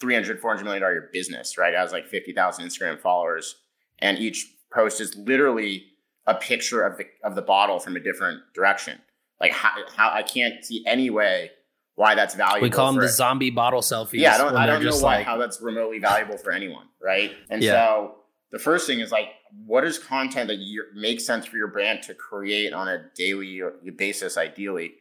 300, 0.00 0.40
400 0.40 0.64
million 0.64 0.82
dollar 0.82 1.10
business, 1.12 1.58
right? 1.58 1.74
i 1.74 1.80
has 1.80 1.92
like 1.92 2.06
50,000 2.06 2.64
Instagram 2.64 3.00
followers. 3.00 3.56
And 3.98 4.18
each 4.18 4.54
post 4.72 5.00
is 5.00 5.16
literally 5.16 5.84
a 6.26 6.34
picture 6.34 6.82
of 6.82 6.98
the, 6.98 7.06
of 7.22 7.34
the 7.34 7.42
bottle 7.42 7.78
from 7.78 7.96
a 7.96 8.00
different 8.00 8.40
direction. 8.54 8.98
Like 9.40 9.52
how, 9.52 9.72
how 9.94 10.10
I 10.12 10.22
can't 10.22 10.64
see 10.64 10.84
any 10.86 11.10
way 11.10 11.50
why 11.94 12.14
that's 12.14 12.34
valuable. 12.34 12.62
We 12.62 12.70
call 12.70 12.92
them 12.92 13.00
the 13.02 13.08
zombie 13.08 13.50
bottle 13.50 13.80
selfies. 13.80 14.14
Yeah, 14.14 14.34
I 14.34 14.38
don't, 14.38 14.56
I 14.56 14.66
don't 14.66 14.82
know 14.82 14.96
why, 14.98 15.16
like... 15.16 15.26
how 15.26 15.36
that's 15.36 15.60
remotely 15.60 15.98
valuable 15.98 16.38
for 16.38 16.50
anyone, 16.50 16.86
right? 17.00 17.32
And 17.50 17.62
yeah. 17.62 17.72
so 17.72 18.14
the 18.52 18.58
first 18.58 18.86
thing 18.86 19.00
is 19.00 19.10
like 19.10 19.28
what 19.66 19.84
is 19.84 19.98
content 19.98 20.48
that 20.48 20.58
you 20.58 20.84
makes 20.94 21.24
sense 21.24 21.46
for 21.46 21.56
your 21.56 21.68
brand 21.68 22.02
to 22.04 22.14
create 22.14 22.72
on 22.72 22.88
a 22.88 23.04
daily 23.16 23.60
basis 23.96 24.36
ideally 24.36 24.92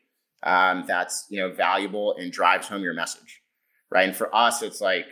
um, 0.44 0.86
that's 0.88 1.28
you 1.30 1.40
know 1.40 1.52
valuable 1.52 2.16
and 2.18 2.32
drives 2.32 2.68
home 2.68 2.82
your 2.82 2.94
message 2.94 3.41
right 3.92 4.08
and 4.08 4.16
for 4.16 4.34
us 4.36 4.62
it's 4.62 4.82
like 4.82 5.06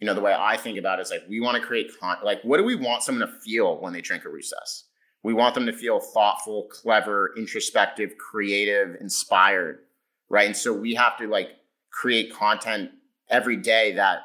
you 0.00 0.06
know 0.06 0.14
the 0.14 0.20
way 0.20 0.34
i 0.36 0.56
think 0.56 0.78
about 0.78 0.98
it 0.98 1.02
is 1.02 1.10
like 1.10 1.22
we 1.28 1.40
want 1.40 1.60
to 1.60 1.66
create 1.66 1.90
content 2.00 2.24
like 2.24 2.42
what 2.42 2.58
do 2.58 2.64
we 2.64 2.74
want 2.74 3.02
someone 3.02 3.26
to 3.26 3.40
feel 3.40 3.80
when 3.80 3.92
they 3.92 4.00
drink 4.00 4.24
a 4.24 4.28
recess 4.28 4.84
we 5.22 5.32
want 5.32 5.54
them 5.54 5.66
to 5.66 5.72
feel 5.72 6.00
thoughtful 6.00 6.68
clever 6.70 7.32
introspective 7.36 8.16
creative 8.18 8.96
inspired 9.00 9.80
right 10.28 10.46
and 10.46 10.56
so 10.56 10.72
we 10.72 10.94
have 10.94 11.16
to 11.16 11.26
like 11.26 11.48
create 11.90 12.32
content 12.32 12.90
every 13.30 13.56
day 13.56 13.92
that 13.92 14.18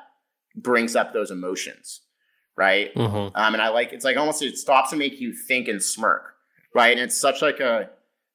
brings 0.56 0.96
up 0.96 1.14
those 1.14 1.32
emotions 1.32 2.02
right? 2.60 2.94
Mm-hmm. 2.94 3.36
Um, 3.36 3.54
and 3.54 3.62
I 3.62 3.70
like 3.70 3.94
it's 3.94 4.04
like 4.04 4.18
almost 4.18 4.44
it 4.44 4.58
stops 4.58 4.90
to 4.90 4.98
make 4.98 5.22
you 5.22 5.34
think 5.34 5.70
and 5.70 5.82
smirk, 5.82 6.34
right? 6.76 6.92
And 6.92 7.00
it's 7.00 7.18
such 7.18 7.42
like 7.42 7.62
a 7.62 7.90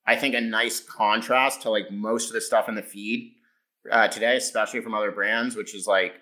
I 0.07 0.17
think 0.17 0.35
a 0.35 0.41
nice 0.41 0.81
contrast 0.81 1.61
to 1.63 1.71
like 1.71 1.91
most 1.93 2.29
of 2.29 2.33
the 2.33 2.41
stuff 2.41 2.69
in 2.69 2.75
the 2.75 2.83
feed 2.83 3.34
uh, 3.91 4.09
today, 4.09 4.37
especially 4.37 4.81
from 4.81 4.95
other 4.95 5.11
brands, 5.11 5.57
which 5.57 5.75
is 5.75 5.87
like 5.87 6.15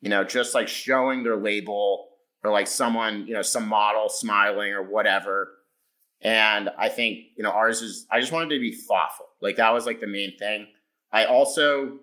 you 0.00 0.10
know 0.10 0.24
just 0.24 0.54
like 0.54 0.68
showing 0.68 1.22
their 1.22 1.36
label 1.36 2.08
or 2.44 2.50
like 2.50 2.66
someone 2.66 3.26
you 3.26 3.34
know 3.34 3.42
some 3.42 3.68
model 3.68 4.08
smiling 4.08 4.72
or 4.72 4.82
whatever. 4.82 5.52
And 6.22 6.70
I 6.78 6.88
think 6.88 7.18
you 7.36 7.42
know 7.42 7.50
ours 7.50 7.82
is 7.82 8.06
I 8.10 8.20
just 8.20 8.32
wanted 8.32 8.50
to 8.50 8.60
be 8.60 8.72
thoughtful. 8.72 9.26
Like 9.40 9.56
that 9.56 9.72
was 9.72 9.86
like 9.86 10.00
the 10.00 10.06
main 10.06 10.36
thing. 10.38 10.66
I 11.12 11.24
also 11.24 11.98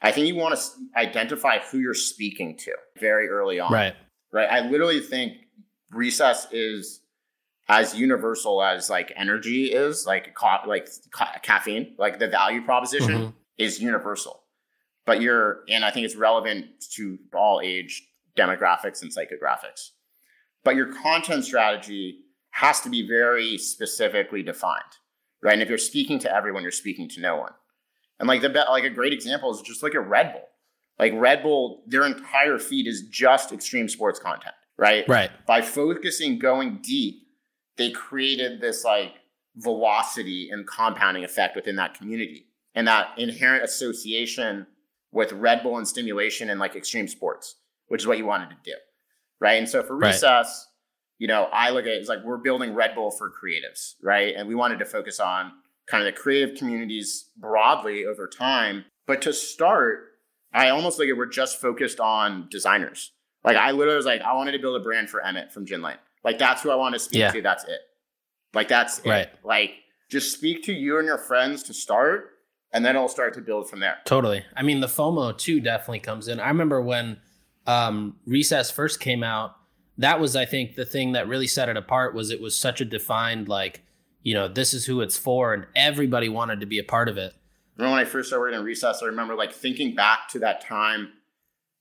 I 0.00 0.10
think 0.10 0.26
you 0.26 0.34
want 0.34 0.58
to 0.58 0.62
identify 0.96 1.58
who 1.58 1.78
you're 1.78 1.94
speaking 1.94 2.56
to 2.58 2.72
very 2.98 3.28
early 3.28 3.60
on. 3.60 3.72
Right 3.72 3.94
right? 4.32 4.48
I 4.50 4.68
literally 4.68 5.00
think 5.00 5.34
recess 5.90 6.48
is 6.50 7.00
as 7.68 7.94
universal 7.94 8.62
as 8.62 8.90
like 8.90 9.12
energy 9.14 9.66
is, 9.66 10.06
like 10.06 10.34
ca- 10.34 10.64
like 10.66 10.88
ca- 11.12 11.38
caffeine, 11.42 11.94
like 11.98 12.18
the 12.18 12.28
value 12.28 12.62
proposition 12.62 13.14
mm-hmm. 13.14 13.36
Is 13.58 13.80
universal. 13.80 14.42
But 15.04 15.20
you're, 15.20 15.60
and 15.68 15.84
I 15.84 15.90
think 15.90 16.04
it's 16.04 16.16
relevant 16.16 16.66
to 16.94 17.18
all 17.34 17.60
age 17.62 18.06
demographics 18.36 19.02
and 19.02 19.10
psychographics. 19.14 19.90
But 20.64 20.76
your 20.76 20.92
content 20.92 21.44
strategy 21.44 22.20
has 22.50 22.80
to 22.82 22.90
be 22.90 23.06
very 23.06 23.58
specifically 23.58 24.42
defined, 24.42 24.82
right? 25.42 25.54
And 25.54 25.62
if 25.62 25.68
you're 25.68 25.78
speaking 25.78 26.18
to 26.20 26.34
everyone, 26.34 26.62
you're 26.62 26.70
speaking 26.70 27.08
to 27.10 27.20
no 27.20 27.36
one. 27.36 27.52
And 28.20 28.28
like 28.28 28.42
the 28.42 28.48
like 28.48 28.84
a 28.84 28.90
great 28.90 29.12
example 29.12 29.52
is 29.52 29.60
just 29.62 29.82
look 29.82 29.94
at 29.94 30.06
Red 30.06 30.32
Bull. 30.32 30.48
Like 30.98 31.12
Red 31.16 31.42
Bull, 31.42 31.82
their 31.86 32.06
entire 32.06 32.58
feed 32.58 32.86
is 32.86 33.02
just 33.10 33.50
extreme 33.50 33.88
sports 33.88 34.20
content, 34.20 34.54
right? 34.76 35.08
Right. 35.08 35.30
By 35.46 35.62
focusing, 35.62 36.38
going 36.38 36.78
deep, 36.82 37.26
they 37.76 37.90
created 37.90 38.60
this 38.60 38.84
like 38.84 39.14
velocity 39.56 40.50
and 40.50 40.66
compounding 40.66 41.24
effect 41.24 41.56
within 41.56 41.76
that 41.76 41.94
community 41.94 42.46
and 42.74 42.86
that 42.88 43.10
inherent 43.18 43.64
association 43.64 44.66
with 45.12 45.32
Red 45.32 45.62
Bull 45.62 45.76
and 45.78 45.86
stimulation 45.86 46.48
and 46.50 46.58
like 46.58 46.74
extreme 46.74 47.06
sports, 47.08 47.56
which 47.88 48.02
is 48.02 48.06
what 48.06 48.18
you 48.18 48.24
wanted 48.26 48.50
to 48.50 48.56
do. 48.64 48.74
Right. 49.40 49.54
And 49.58 49.68
so 49.68 49.82
for 49.82 49.96
Right. 49.96 50.08
recess, 50.08 50.68
you 51.18 51.26
know, 51.28 51.44
I 51.52 51.70
look 51.70 51.84
at 51.84 51.92
it 51.92 52.00
as 52.00 52.08
like 52.08 52.22
we're 52.24 52.38
building 52.38 52.74
Red 52.74 52.94
Bull 52.94 53.10
for 53.10 53.30
creatives, 53.30 53.94
right? 54.02 54.34
And 54.36 54.48
we 54.48 54.54
wanted 54.54 54.78
to 54.78 54.84
focus 54.84 55.20
on 55.20 55.52
kind 55.86 56.06
of 56.06 56.12
the 56.14 56.18
creative 56.18 56.56
communities 56.56 57.30
broadly 57.36 58.06
over 58.06 58.26
time. 58.28 58.84
But 59.06 59.20
to 59.22 59.32
start, 59.32 60.08
I 60.54 60.68
almost 60.68 60.98
like 60.98 61.08
it 61.08 61.14
we're 61.14 61.26
just 61.26 61.60
focused 61.60 62.00
on 62.00 62.48
designers. 62.50 63.12
Like 63.44 63.56
I 63.56 63.72
literally 63.72 63.96
was 63.96 64.06
like, 64.06 64.22
I 64.22 64.32
wanted 64.34 64.52
to 64.52 64.58
build 64.60 64.80
a 64.80 64.84
brand 64.84 65.10
for 65.10 65.20
Emmett 65.24 65.52
from 65.52 65.66
Gin 65.66 65.82
Lane. 65.82 65.96
Like 66.24 66.38
that's 66.38 66.62
who 66.62 66.70
I 66.70 66.76
want 66.76 66.94
to 66.94 66.98
speak 67.00 67.18
Yeah. 67.20 67.32
to. 67.32 67.42
That's 67.42 67.64
it. 67.64 67.80
Like 68.54 68.68
that's 68.68 69.00
it. 69.00 69.08
Right. 69.08 69.28
Like 69.44 69.72
just 70.10 70.32
speak 70.32 70.62
to 70.64 70.72
you 70.72 70.98
and 70.98 71.06
your 71.06 71.18
friends 71.18 71.62
to 71.64 71.74
start, 71.74 72.30
and 72.72 72.84
then 72.84 72.96
it'll 72.96 73.08
start 73.08 73.34
to 73.34 73.40
build 73.40 73.68
from 73.68 73.80
there. 73.80 73.98
Totally. 74.04 74.44
I 74.56 74.62
mean, 74.62 74.80
the 74.80 74.86
FOMO 74.86 75.36
too 75.36 75.60
definitely 75.60 76.00
comes 76.00 76.28
in. 76.28 76.40
I 76.40 76.48
remember 76.48 76.80
when 76.80 77.18
um, 77.66 78.16
Recess 78.26 78.70
first 78.70 79.00
came 79.00 79.22
out. 79.22 79.56
That 79.98 80.18
was, 80.20 80.34
I 80.36 80.46
think, 80.46 80.74
the 80.74 80.84
thing 80.86 81.12
that 81.12 81.28
really 81.28 81.46
set 81.46 81.68
it 81.68 81.76
apart 81.76 82.14
was 82.14 82.30
it 82.30 82.40
was 82.40 82.56
such 82.56 82.80
a 82.80 82.84
defined, 82.84 83.46
like, 83.48 83.82
you 84.22 84.34
know, 84.34 84.48
this 84.48 84.72
is 84.72 84.86
who 84.86 85.00
it's 85.02 85.18
for, 85.18 85.52
and 85.52 85.66
everybody 85.76 86.28
wanted 86.28 86.60
to 86.60 86.66
be 86.66 86.78
a 86.78 86.84
part 86.84 87.08
of 87.08 87.18
it. 87.18 87.34
Remember 87.76 87.96
when 87.96 88.06
I 88.06 88.08
first 88.08 88.28
started 88.28 88.40
working 88.42 88.58
in 88.60 88.64
recess, 88.64 89.02
I 89.02 89.06
remember 89.06 89.34
like 89.34 89.52
thinking 89.52 89.94
back 89.94 90.28
to 90.30 90.38
that 90.40 90.60
time 90.60 91.10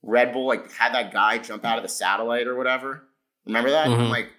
Red 0.04 0.34
Bull 0.34 0.48
like 0.48 0.72
had 0.72 0.94
that 0.94 1.12
guy 1.14 1.38
jump 1.38 1.64
out 1.66 1.78
of 1.78 1.84
the 1.84 1.90
satellite 1.90 2.48
or 2.48 2.56
whatever. 2.56 3.04
Remember 3.46 3.70
that? 3.70 3.88
I'm 3.88 3.92
Mhm. 3.94 4.10
like, 4.10 4.30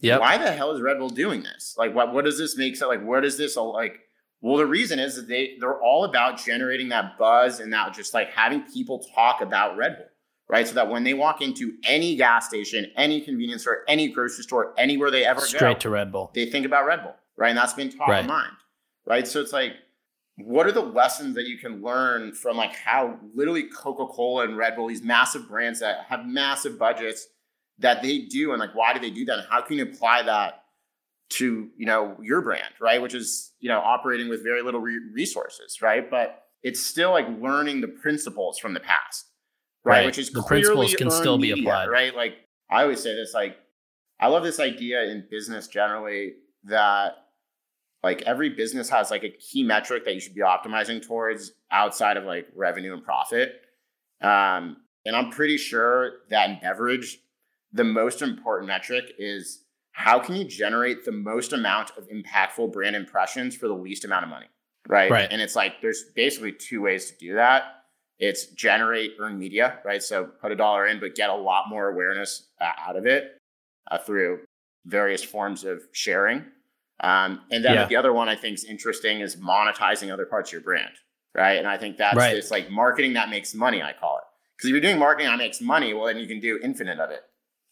yeah. 0.00 0.18
why 0.18 0.38
the 0.38 0.52
hell 0.52 0.70
is 0.72 0.80
Red 0.80 0.98
Bull 0.98 1.08
doing 1.08 1.42
this? 1.42 1.74
Like, 1.78 1.94
what 1.94 2.12
what 2.14 2.24
does 2.24 2.38
this 2.38 2.56
make 2.56 2.76
sense? 2.76 2.88
Like, 2.88 3.02
where 3.04 3.20
does 3.20 3.36
this 3.38 3.56
all 3.56 3.72
like? 3.72 4.00
Well, 4.40 4.56
the 4.56 4.66
reason 4.66 4.98
is 4.98 5.16
that 5.16 5.26
they 5.28 5.56
they're 5.60 5.80
all 5.80 6.04
about 6.04 6.38
generating 6.44 6.88
that 6.90 7.18
buzz 7.18 7.60
and 7.60 7.72
that 7.72 7.92
just 7.94 8.14
like 8.14 8.30
having 8.30 8.62
people 8.62 9.00
talk 9.14 9.40
about 9.40 9.76
Red 9.76 9.96
Bull, 9.96 10.06
right? 10.48 10.66
So 10.66 10.74
that 10.74 10.88
when 10.88 11.02
they 11.04 11.14
walk 11.14 11.42
into 11.42 11.74
any 11.84 12.14
gas 12.16 12.46
station, 12.48 12.90
any 12.96 13.20
convenience 13.20 13.62
store, 13.62 13.82
any 13.88 14.08
grocery 14.08 14.44
store, 14.44 14.74
anywhere 14.78 15.10
they 15.10 15.24
ever 15.24 15.40
go, 15.40 15.46
Straight 15.46 15.80
to 15.80 15.90
Red 15.90 16.12
Bull. 16.12 16.30
they 16.34 16.46
think 16.46 16.64
about 16.66 16.86
Red 16.86 17.02
Bull, 17.02 17.16
right? 17.36 17.48
And 17.48 17.58
that's 17.58 17.72
been 17.74 17.90
top 17.90 18.08
Right. 18.08 18.20
of 18.20 18.26
mind, 18.26 18.52
right? 19.06 19.26
So 19.26 19.40
it's 19.40 19.52
like, 19.52 19.72
what 20.36 20.66
are 20.68 20.72
the 20.72 20.82
lessons 20.82 21.34
that 21.34 21.48
you 21.48 21.58
can 21.58 21.82
learn 21.82 22.32
from 22.32 22.56
like 22.56 22.72
how 22.76 23.18
literally 23.34 23.64
Coca 23.64 24.06
Cola 24.06 24.44
and 24.44 24.56
Red 24.56 24.76
Bull, 24.76 24.86
these 24.86 25.02
massive 25.02 25.48
brands 25.48 25.80
that 25.80 26.04
have 26.08 26.26
massive 26.26 26.78
budgets, 26.78 27.26
that 27.80 28.02
they 28.02 28.20
do, 28.20 28.52
and 28.52 28.60
like 28.60 28.72
why 28.74 28.92
do 28.92 29.00
they 29.00 29.10
do 29.10 29.24
that? 29.24 29.38
And 29.40 29.48
how 29.50 29.60
can 29.62 29.78
you 29.78 29.82
apply 29.82 30.22
that 30.22 30.62
to 31.30 31.68
you 31.76 31.86
know 31.86 32.16
your 32.22 32.40
brand, 32.40 32.72
right? 32.80 33.00
Which 33.00 33.14
is 33.14 33.52
you 33.60 33.68
know 33.68 33.80
operating 33.80 34.28
with 34.28 34.42
very 34.42 34.62
little 34.62 34.80
re- 34.80 35.00
resources, 35.12 35.82
right? 35.82 36.08
But 36.10 36.44
it's 36.62 36.80
still 36.80 37.10
like 37.10 37.26
learning 37.40 37.80
the 37.80 37.88
principles 37.88 38.58
from 38.58 38.74
the 38.74 38.80
past, 38.80 39.26
right? 39.84 39.98
Right. 39.98 40.06
Which 40.06 40.18
is 40.18 40.30
The 40.30 40.42
principles 40.42 40.94
can 40.94 41.10
still 41.10 41.38
be 41.38 41.52
applied. 41.52 41.86
right? 41.88 42.14
Like 42.14 42.34
I 42.70 42.82
always 42.82 43.02
say 43.02 43.14
this, 43.14 43.32
like 43.34 43.56
I 44.20 44.28
love 44.28 44.42
this 44.42 44.60
idea 44.60 45.04
in 45.04 45.26
business 45.30 45.68
generally 45.68 46.34
that 46.64 47.12
like 48.02 48.22
every 48.22 48.50
business 48.50 48.88
has 48.90 49.10
like 49.10 49.24
a 49.24 49.30
key 49.30 49.62
metric 49.62 50.04
that 50.04 50.14
you 50.14 50.20
should 50.20 50.34
be 50.34 50.40
optimizing 50.40 51.04
towards 51.04 51.52
outside 51.70 52.16
of 52.16 52.24
like 52.24 52.48
revenue 52.54 52.94
and 52.94 53.02
profit. 53.02 53.60
Um, 54.20 54.78
and 55.04 55.14
I'm 55.16 55.30
pretty 55.30 55.56
sure 55.56 56.12
that 56.30 56.50
in 56.50 56.58
beverage, 56.60 57.18
the 57.72 57.84
most 57.84 58.22
important 58.22 58.68
metric 58.68 59.04
is 59.18 59.64
how 59.98 60.20
can 60.20 60.36
you 60.36 60.44
generate 60.44 61.04
the 61.04 61.10
most 61.10 61.52
amount 61.52 61.90
of 61.98 62.08
impactful 62.08 62.72
brand 62.72 62.94
impressions 62.94 63.56
for 63.56 63.66
the 63.66 63.74
least 63.74 64.04
amount 64.04 64.22
of 64.22 64.30
money, 64.30 64.46
right? 64.86 65.10
Right. 65.10 65.28
And 65.28 65.42
it's 65.42 65.56
like 65.56 65.80
there's 65.82 66.04
basically 66.14 66.52
two 66.52 66.80
ways 66.82 67.10
to 67.10 67.18
do 67.18 67.34
that. 67.34 67.64
It's 68.20 68.46
generate 68.46 69.14
earned 69.18 69.40
media, 69.40 69.80
right? 69.84 70.00
So 70.00 70.24
put 70.40 70.52
a 70.52 70.56
dollar 70.56 70.86
in, 70.86 71.00
but 71.00 71.16
get 71.16 71.30
a 71.30 71.34
lot 71.34 71.64
more 71.68 71.88
awareness 71.88 72.46
uh, 72.60 72.70
out 72.78 72.94
of 72.94 73.06
it 73.06 73.38
uh, 73.90 73.98
through 73.98 74.40
various 74.86 75.24
forms 75.24 75.64
of 75.64 75.82
sharing. 75.90 76.44
Um, 77.00 77.40
and 77.50 77.64
then 77.64 77.74
Yeah. 77.74 77.86
the 77.86 77.96
other 77.96 78.12
one 78.12 78.28
I 78.28 78.36
think 78.36 78.54
is 78.54 78.64
interesting 78.64 79.18
is 79.18 79.34
monetizing 79.34 80.12
other 80.12 80.26
parts 80.26 80.50
of 80.50 80.52
your 80.52 80.62
brand, 80.62 80.92
right? 81.34 81.54
And 81.58 81.66
I 81.66 81.76
think 81.76 81.96
that's 81.96 82.16
Right. 82.16 82.34
this 82.34 82.52
like 82.52 82.70
marketing 82.70 83.14
that 83.14 83.30
makes 83.30 83.52
money, 83.52 83.82
I 83.82 83.92
call 83.94 84.18
it. 84.18 84.24
Because 84.56 84.68
if 84.68 84.72
you're 84.74 84.80
doing 84.80 84.98
marketing 85.00 85.26
that 85.28 85.38
makes 85.38 85.60
money, 85.60 85.92
well, 85.92 86.06
then 86.06 86.18
you 86.18 86.28
can 86.28 86.38
do 86.38 86.60
infinite 86.62 87.00
of 87.00 87.10
it 87.10 87.24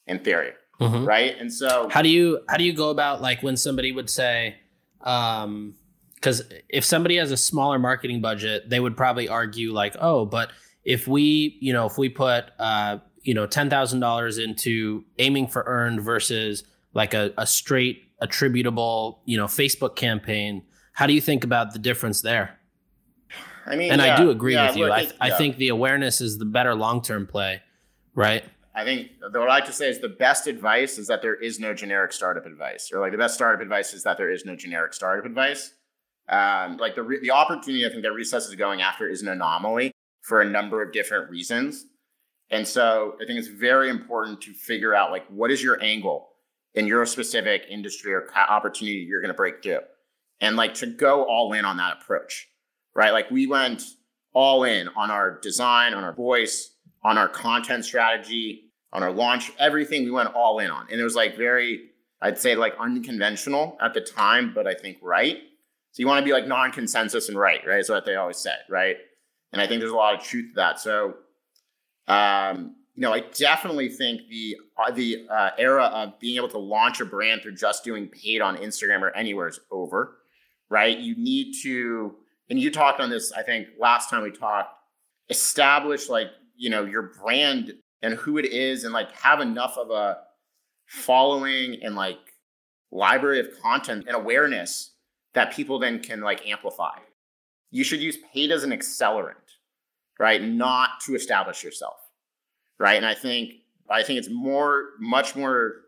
in 0.08 0.18
theory, 0.20 0.52
Mhm. 0.80 1.06
right? 1.06 1.34
And 1.38 1.52
so, 1.52 1.88
How 1.90 2.02
do 2.02 2.08
you 2.08 2.40
how 2.48 2.56
do 2.56 2.64
you 2.64 2.72
go 2.74 2.90
about 2.90 3.20
like 3.22 3.42
when 3.42 3.56
somebody 3.56 3.92
would 3.92 4.10
say, 4.10 4.56
um, 5.02 5.74
because 6.14 6.42
if 6.68 6.84
somebody 6.84 7.16
has 7.16 7.30
a 7.30 7.36
smaller 7.36 7.78
marketing 7.78 8.20
budget, 8.20 8.68
they 8.68 8.80
would 8.80 8.96
probably 8.96 9.28
argue 9.28 9.72
like, 9.72 9.94
oh, 10.00 10.24
but 10.24 10.50
if 10.84 11.06
we, 11.06 11.56
you 11.60 11.72
know, 11.72 11.86
if 11.86 11.98
we 11.98 12.08
put, 12.08 12.46
uh, 12.58 12.98
you 13.22 13.34
know, 13.34 13.46
ten 13.46 13.70
thousand 13.70 14.00
dollars 14.00 14.38
into 14.38 15.04
aiming 15.18 15.46
for 15.48 15.62
earned 15.66 16.00
versus 16.00 16.64
like 16.94 17.14
a, 17.14 17.32
a 17.38 17.46
straight 17.46 18.02
attributable, 18.20 19.20
you 19.24 19.36
know, 19.36 19.46
Facebook 19.46 19.94
campaign, 19.96 20.62
how 20.92 21.06
do 21.06 21.12
you 21.12 21.20
think 21.20 21.44
about 21.44 21.72
the 21.72 21.78
difference 21.78 22.22
there? 22.22 22.58
I 23.66 23.76
mean, 23.76 23.90
And 23.92 24.00
I 24.00 24.16
do 24.16 24.30
agree 24.30 24.54
yeah, 24.54 24.68
with 24.68 24.76
you. 24.76 24.86
I, 24.90 25.00
it- 25.00 25.12
I 25.20 25.30
think 25.30 25.56
the 25.56 25.68
awareness 25.68 26.20
is 26.20 26.38
the 26.38 26.44
better 26.44 26.74
long 26.74 27.02
term 27.02 27.26
play, 27.26 27.62
right? 28.14 28.44
I 28.76 28.84
think 28.84 29.12
what 29.22 29.34
I 29.34 29.46
like 29.46 29.64
to 29.64 29.72
say 29.72 29.88
is 29.88 30.00
the 30.00 30.10
best 30.10 30.46
advice 30.46 30.98
is 30.98 31.06
that 31.06 31.22
there 31.22 31.34
is 31.34 31.58
no 31.58 31.72
generic 31.72 32.12
startup 32.12 32.44
advice, 32.44 32.90
or 32.92 33.00
like 33.00 33.10
the 33.10 33.18
best 33.18 33.34
startup 33.34 33.62
advice 33.62 33.94
is 33.94 34.02
that 34.02 34.18
there 34.18 34.30
is 34.30 34.44
no 34.44 34.54
generic 34.54 34.92
startup 34.92 35.24
advice. 35.24 35.72
Um, 36.28 36.76
like 36.76 36.94
the 36.94 37.02
re- 37.02 37.20
the 37.20 37.30
opportunity 37.30 37.86
I 37.86 37.88
think 37.88 38.02
that 38.02 38.12
Recess 38.12 38.46
is 38.46 38.54
going 38.54 38.82
after 38.82 39.08
is 39.08 39.22
an 39.22 39.28
anomaly 39.28 39.92
for 40.20 40.42
a 40.42 40.44
number 40.44 40.82
of 40.82 40.92
different 40.92 41.30
reasons, 41.30 41.86
and 42.50 42.68
so 42.68 43.16
I 43.20 43.24
think 43.24 43.38
it's 43.38 43.48
very 43.48 43.88
important 43.88 44.42
to 44.42 44.52
figure 44.52 44.94
out 44.94 45.10
like 45.10 45.26
what 45.28 45.50
is 45.50 45.62
your 45.62 45.82
angle 45.82 46.28
in 46.74 46.86
your 46.86 47.06
specific 47.06 47.62
industry 47.70 48.12
or 48.12 48.28
opportunity 48.36 48.98
you're 48.98 49.22
going 49.22 49.32
to 49.32 49.34
break 49.34 49.62
through, 49.62 49.80
and 50.40 50.54
like 50.56 50.74
to 50.74 50.86
go 50.86 51.24
all 51.24 51.54
in 51.54 51.64
on 51.64 51.78
that 51.78 51.98
approach, 52.02 52.48
right? 52.94 53.12
Like 53.12 53.30
we 53.30 53.46
went 53.46 53.84
all 54.34 54.64
in 54.64 54.88
on 54.88 55.10
our 55.10 55.40
design, 55.40 55.94
on 55.94 56.04
our 56.04 56.12
voice, 56.12 56.74
on 57.02 57.16
our 57.16 57.28
content 57.28 57.84
strategy, 57.84 58.64
on 58.96 59.02
our 59.02 59.12
launch, 59.12 59.52
everything 59.58 60.04
we 60.04 60.10
went 60.10 60.34
all 60.34 60.58
in 60.58 60.70
on. 60.70 60.86
And 60.90 60.98
it 60.98 61.04
was 61.04 61.14
like 61.14 61.36
very, 61.36 61.90
I'd 62.22 62.38
say 62.38 62.56
like 62.56 62.72
unconventional 62.80 63.76
at 63.78 63.92
the 63.92 64.00
time, 64.00 64.52
but 64.54 64.66
I 64.66 64.72
think 64.72 64.96
right. 65.02 65.36
So 65.92 66.00
you 66.00 66.06
want 66.06 66.20
to 66.20 66.24
be 66.24 66.32
like 66.32 66.46
non-consensus 66.46 67.28
and 67.28 67.38
right, 67.38 67.60
right? 67.66 67.78
Is 67.78 67.90
what 67.90 68.06
they 68.06 68.14
always 68.14 68.38
say, 68.38 68.54
right? 68.70 68.96
And 69.52 69.60
I 69.60 69.66
think 69.66 69.80
there's 69.80 69.92
a 69.92 69.96
lot 69.96 70.14
of 70.14 70.24
truth 70.24 70.52
to 70.52 70.54
that. 70.56 70.80
So, 70.80 71.14
um, 72.08 72.76
you 72.94 73.02
know, 73.02 73.12
I 73.12 73.20
definitely 73.20 73.90
think 73.90 74.28
the 74.30 74.56
uh, 74.78 74.90
the 74.90 75.26
uh, 75.28 75.50
era 75.58 75.84
of 75.84 76.18
being 76.18 76.36
able 76.36 76.48
to 76.48 76.58
launch 76.58 77.02
a 77.02 77.04
brand 77.04 77.42
through 77.42 77.56
just 77.56 77.84
doing 77.84 78.08
paid 78.08 78.40
on 78.40 78.56
Instagram 78.56 79.02
or 79.02 79.14
anywhere 79.14 79.48
is 79.48 79.60
over, 79.70 80.16
right? 80.70 80.96
You 80.98 81.14
need 81.18 81.52
to, 81.62 82.14
and 82.48 82.58
you 82.58 82.70
talked 82.70 83.00
on 83.00 83.10
this, 83.10 83.30
I 83.32 83.42
think 83.42 83.68
last 83.78 84.08
time 84.08 84.22
we 84.22 84.30
talked, 84.30 84.70
establish 85.28 86.08
like 86.08 86.28
you 86.56 86.70
know 86.70 86.86
your 86.86 87.12
brand 87.22 87.74
and 88.02 88.14
who 88.14 88.38
it 88.38 88.46
is 88.46 88.84
and 88.84 88.92
like 88.92 89.12
have 89.12 89.40
enough 89.40 89.76
of 89.76 89.90
a 89.90 90.18
following 90.86 91.78
and 91.82 91.96
like 91.96 92.18
library 92.92 93.40
of 93.40 93.60
content 93.60 94.04
and 94.06 94.16
awareness 94.16 94.92
that 95.34 95.52
people 95.52 95.78
then 95.78 96.00
can 96.00 96.20
like 96.20 96.46
amplify. 96.46 96.96
You 97.70 97.84
should 97.84 98.00
use 98.00 98.18
paid 98.32 98.50
as 98.50 98.64
an 98.64 98.70
accelerant 98.70 99.34
right? 100.18 100.42
Not 100.42 101.00
to 101.04 101.14
establish 101.14 101.62
yourself 101.62 101.96
right? 102.78 102.96
And 102.96 103.06
i 103.06 103.14
think 103.14 103.52
i 103.88 104.02
think 104.02 104.18
it's 104.18 104.30
more 104.30 104.90
much 105.00 105.36
more 105.36 105.82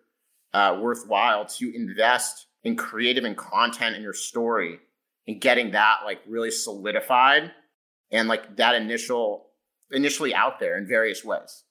uh, 0.54 0.78
worthwhile 0.80 1.44
to 1.44 1.74
invest 1.76 2.46
in 2.64 2.74
creative 2.74 3.24
and 3.24 3.36
content 3.36 3.94
in 3.94 4.02
your 4.02 4.14
story 4.14 4.78
and 5.26 5.40
getting 5.40 5.72
that 5.72 5.98
like 6.06 6.20
really 6.26 6.50
solidified 6.50 7.52
and 8.10 8.28
like 8.28 8.56
that 8.56 8.74
initial 8.74 9.48
initially 9.90 10.34
out 10.34 10.58
there 10.58 10.78
in 10.78 10.86
various 10.86 11.22
ways 11.22 11.64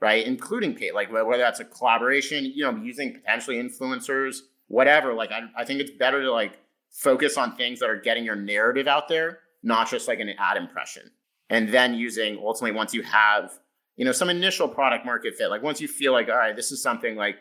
right 0.00 0.26
including 0.26 0.74
paid 0.74 0.92
like 0.92 1.10
whether 1.12 1.38
that's 1.38 1.60
a 1.60 1.64
collaboration 1.64 2.44
you 2.44 2.62
know 2.62 2.76
using 2.82 3.12
potentially 3.12 3.56
influencers 3.56 4.38
whatever 4.68 5.14
like 5.14 5.30
I, 5.30 5.42
I 5.56 5.64
think 5.64 5.80
it's 5.80 5.90
better 5.90 6.22
to 6.22 6.32
like 6.32 6.58
focus 6.90 7.36
on 7.36 7.56
things 7.56 7.80
that 7.80 7.90
are 7.90 8.00
getting 8.00 8.24
your 8.24 8.36
narrative 8.36 8.86
out 8.86 9.08
there 9.08 9.40
not 9.62 9.88
just 9.88 10.08
like 10.08 10.20
an 10.20 10.30
ad 10.38 10.56
impression 10.56 11.10
and 11.48 11.68
then 11.72 11.94
using 11.94 12.38
ultimately 12.38 12.76
once 12.76 12.94
you 12.94 13.02
have 13.02 13.58
you 13.96 14.04
know 14.04 14.12
some 14.12 14.28
initial 14.28 14.68
product 14.68 15.06
market 15.06 15.34
fit 15.34 15.48
like 15.48 15.62
once 15.62 15.80
you 15.80 15.88
feel 15.88 16.12
like 16.12 16.28
all 16.28 16.36
right 16.36 16.56
this 16.56 16.70
is 16.70 16.82
something 16.82 17.16
like 17.16 17.36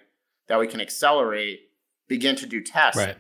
that 0.48 0.60
we 0.60 0.68
can 0.68 0.80
accelerate 0.80 1.60
begin 2.08 2.36
to 2.38 2.46
do 2.46 2.62
tests. 2.62 2.98
Right. 2.98 3.18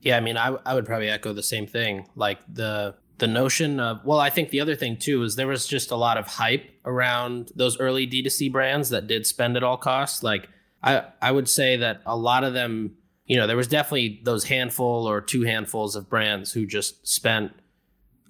Yeah, 0.00 0.16
I 0.16 0.20
mean, 0.20 0.36
I, 0.36 0.56
I 0.64 0.74
would 0.74 0.86
probably 0.86 1.10
echo 1.10 1.32
the 1.32 1.42
same 1.42 1.66
thing. 1.66 2.08
Like 2.14 2.40
the 2.48 2.94
the 3.20 3.28
notion 3.28 3.78
of 3.78 4.04
well, 4.04 4.18
I 4.18 4.30
think 4.30 4.48
the 4.48 4.60
other 4.60 4.74
thing 4.74 4.96
too 4.96 5.22
is 5.22 5.36
there 5.36 5.46
was 5.46 5.66
just 5.66 5.90
a 5.90 5.96
lot 5.96 6.16
of 6.16 6.26
hype 6.26 6.68
around 6.84 7.52
those 7.54 7.78
early 7.78 8.06
D2C 8.06 8.50
brands 8.50 8.88
that 8.90 9.06
did 9.06 9.26
spend 9.26 9.56
at 9.56 9.62
all 9.62 9.76
costs. 9.76 10.22
Like 10.22 10.48
I 10.82 11.04
I 11.22 11.30
would 11.30 11.48
say 11.48 11.76
that 11.76 12.00
a 12.06 12.16
lot 12.16 12.44
of 12.44 12.54
them, 12.54 12.96
you 13.26 13.36
know, 13.36 13.46
there 13.46 13.58
was 13.58 13.68
definitely 13.68 14.20
those 14.24 14.44
handful 14.44 15.06
or 15.06 15.20
two 15.20 15.42
handfuls 15.42 15.96
of 15.96 16.08
brands 16.08 16.52
who 16.52 16.66
just 16.66 17.06
spent 17.06 17.52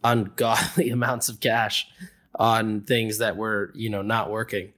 ungodly 0.03 0.90
amounts 0.98 1.29
of 1.29 1.38
cash 1.38 1.87
on 2.35 2.81
things 2.81 3.18
that 3.18 3.37
were, 3.37 3.70
you 3.74 3.90
know, 3.90 4.03
not 4.03 4.29
working. 4.29 4.72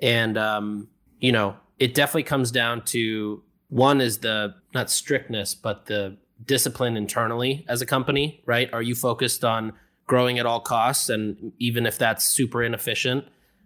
And 0.00 0.38
um, 0.38 0.88
you 1.18 1.32
know, 1.32 1.56
it 1.80 1.92
definitely 1.92 2.22
comes 2.22 2.52
down 2.52 2.84
to 2.86 3.42
one 3.68 4.00
is 4.00 4.18
the 4.18 4.54
not 4.72 4.90
strictness, 4.90 5.56
but 5.56 5.86
the 5.86 6.18
discipline 6.44 6.96
internally 6.96 7.64
as 7.68 7.80
a 7.80 7.86
company, 7.86 8.42
right? 8.46 8.72
Are 8.72 8.82
you 8.82 8.94
focused 8.94 9.44
on 9.44 9.72
growing 10.06 10.38
at 10.38 10.46
all 10.46 10.60
costs, 10.60 11.08
and 11.08 11.52
even 11.58 11.86
if 11.86 11.98
that's 11.98 12.24
super 12.24 12.62
inefficient, 12.62 13.24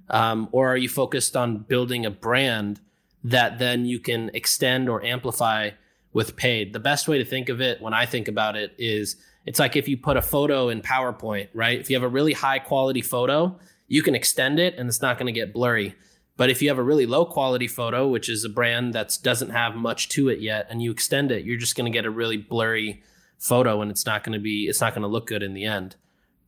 um, 0.08 0.48
or 0.52 0.68
are 0.68 0.76
you 0.76 0.88
focused 0.88 1.36
on 1.36 1.58
building 1.58 2.06
a 2.06 2.10
brand 2.10 2.80
that 3.22 3.58
then 3.58 3.84
you 3.84 4.00
can 4.00 4.30
extend 4.32 4.88
or 4.88 5.04
amplify 5.04 5.70
with 6.12 6.36
paid? 6.36 6.72
The 6.72 6.80
best 6.80 7.08
way 7.08 7.18
to 7.18 7.24
think 7.24 7.48
of 7.48 7.60
it, 7.60 7.80
when 7.80 7.94
I 7.94 8.06
think 8.06 8.26
about 8.26 8.56
it, 8.56 8.74
is 8.78 9.16
it's 9.46 9.58
like 9.58 9.76
if 9.76 9.88
you 9.88 9.96
put 9.96 10.16
a 10.16 10.22
photo 10.22 10.68
in 10.68 10.80
PowerPoint, 10.80 11.48
right? 11.54 11.78
If 11.78 11.90
you 11.90 11.96
have 11.96 12.02
a 12.02 12.08
really 12.08 12.32
high 12.32 12.58
quality 12.58 13.02
photo, 13.02 13.58
you 13.88 14.02
can 14.02 14.14
extend 14.14 14.58
it 14.58 14.76
and 14.76 14.88
it's 14.88 15.02
not 15.02 15.18
going 15.18 15.26
to 15.26 15.38
get 15.38 15.52
blurry. 15.52 15.94
But 16.40 16.48
if 16.48 16.62
you 16.62 16.70
have 16.70 16.78
a 16.78 16.82
really 16.82 17.04
low 17.04 17.26
quality 17.26 17.68
photo, 17.68 18.08
which 18.08 18.30
is 18.30 18.46
a 18.46 18.48
brand 18.48 18.94
that 18.94 19.18
doesn't 19.22 19.50
have 19.50 19.74
much 19.74 20.08
to 20.08 20.30
it 20.30 20.40
yet, 20.40 20.68
and 20.70 20.80
you 20.80 20.90
extend 20.90 21.30
it, 21.30 21.44
you're 21.44 21.58
just 21.58 21.76
going 21.76 21.84
to 21.84 21.94
get 21.94 22.06
a 22.06 22.10
really 22.10 22.38
blurry 22.38 23.02
photo, 23.36 23.82
and 23.82 23.90
it's 23.90 24.06
not 24.06 24.24
going 24.24 24.32
to 24.32 24.38
be 24.38 24.66
it's 24.66 24.80
not 24.80 24.94
going 24.94 25.02
to 25.02 25.08
look 25.08 25.26
good 25.26 25.42
in 25.42 25.52
the 25.52 25.66
end. 25.66 25.96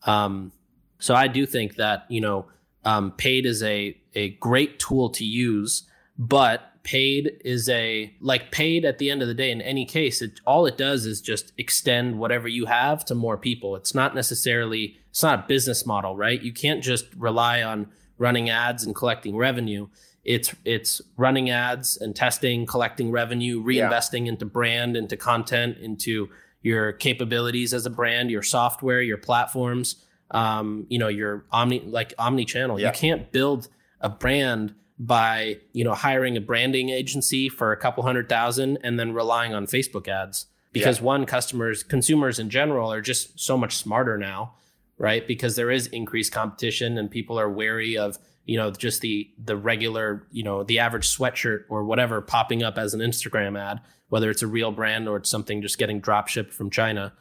Um, 0.06 0.52
so 0.98 1.14
I 1.14 1.28
do 1.28 1.44
think 1.44 1.76
that 1.76 2.06
you 2.08 2.22
know 2.22 2.46
um, 2.86 3.12
paid 3.12 3.44
is 3.44 3.62
a 3.62 3.94
a 4.14 4.30
great 4.30 4.78
tool 4.78 5.10
to 5.10 5.26
use, 5.26 5.82
but 6.16 6.72
paid 6.84 7.42
is 7.44 7.68
a 7.68 8.14
like 8.18 8.50
paid 8.50 8.86
at 8.86 8.96
the 8.96 9.10
end 9.10 9.20
of 9.20 9.28
the 9.28 9.34
day 9.34 9.50
in 9.50 9.60
any 9.60 9.84
case 9.84 10.22
it 10.22 10.40
all 10.46 10.64
it 10.64 10.78
does 10.78 11.04
is 11.04 11.20
just 11.20 11.52
extend 11.56 12.18
whatever 12.18 12.48
you 12.48 12.66
have 12.66 13.04
to 13.04 13.14
more 13.14 13.36
people 13.36 13.76
it's 13.76 13.94
not 13.94 14.16
necessarily 14.16 14.96
it's 15.08 15.22
not 15.22 15.44
a 15.44 15.46
business 15.46 15.86
model 15.86 16.16
right 16.16 16.42
you 16.42 16.52
can't 16.52 16.82
just 16.82 17.04
rely 17.14 17.62
on 17.62 17.86
running 18.22 18.48
ads 18.48 18.84
and 18.84 18.94
collecting 18.94 19.36
revenue. 19.36 19.88
It's 20.24 20.54
it's 20.64 21.02
running 21.16 21.50
ads 21.50 21.96
and 21.96 22.14
testing, 22.14 22.64
collecting 22.64 23.10
revenue, 23.10 23.62
reinvesting 23.62 24.26
yeah. 24.26 24.32
into 24.32 24.46
brand, 24.46 24.96
into 24.96 25.16
content, 25.16 25.78
into 25.78 26.30
your 26.62 26.92
capabilities 26.92 27.74
as 27.74 27.84
a 27.84 27.90
brand, 27.90 28.30
your 28.30 28.44
software, 28.44 29.02
your 29.02 29.18
platforms, 29.18 29.96
um, 30.30 30.86
you 30.88 30.98
know, 30.98 31.08
your 31.08 31.44
omni 31.50 31.80
like 31.80 32.14
omni 32.18 32.44
channel. 32.44 32.78
Yeah. 32.78 32.86
You 32.86 32.92
can't 32.94 33.32
build 33.32 33.68
a 34.00 34.08
brand 34.08 34.74
by 34.96 35.58
you 35.72 35.82
know 35.82 35.94
hiring 35.94 36.36
a 36.36 36.40
branding 36.40 36.90
agency 36.90 37.48
for 37.48 37.72
a 37.72 37.76
couple 37.76 38.04
hundred 38.04 38.28
thousand 38.28 38.78
and 38.84 39.00
then 39.00 39.12
relying 39.12 39.52
on 39.52 39.66
Facebook 39.66 40.06
ads 40.06 40.46
because 40.72 40.98
yeah. 40.98 41.04
one 41.04 41.26
customers 41.26 41.82
consumers 41.82 42.38
in 42.38 42.48
general 42.48 42.92
are 42.92 43.00
just 43.00 43.40
so 43.40 43.58
much 43.58 43.76
smarter 43.76 44.16
now 44.16 44.54
right? 44.98 45.26
Because 45.26 45.56
there 45.56 45.70
is 45.70 45.86
increased 45.88 46.32
competition 46.32 46.98
and 46.98 47.10
people 47.10 47.38
are 47.38 47.50
wary 47.50 47.96
of, 47.96 48.18
you 48.44 48.56
know, 48.56 48.70
just 48.70 49.00
the 49.00 49.30
the 49.42 49.56
regular, 49.56 50.26
you 50.30 50.42
know, 50.42 50.62
the 50.62 50.78
average 50.78 51.08
sweatshirt 51.08 51.64
or 51.68 51.84
whatever 51.84 52.20
popping 52.20 52.62
up 52.62 52.78
as 52.78 52.94
an 52.94 53.00
Instagram 53.00 53.58
ad, 53.58 53.80
whether 54.08 54.30
it's 54.30 54.42
a 54.42 54.46
real 54.46 54.72
brand 54.72 55.08
or 55.08 55.16
it's 55.16 55.30
something 55.30 55.62
just 55.62 55.78
getting 55.78 56.00
drop 56.00 56.28
shipped 56.28 56.52
from 56.52 56.70
China. 56.70 57.12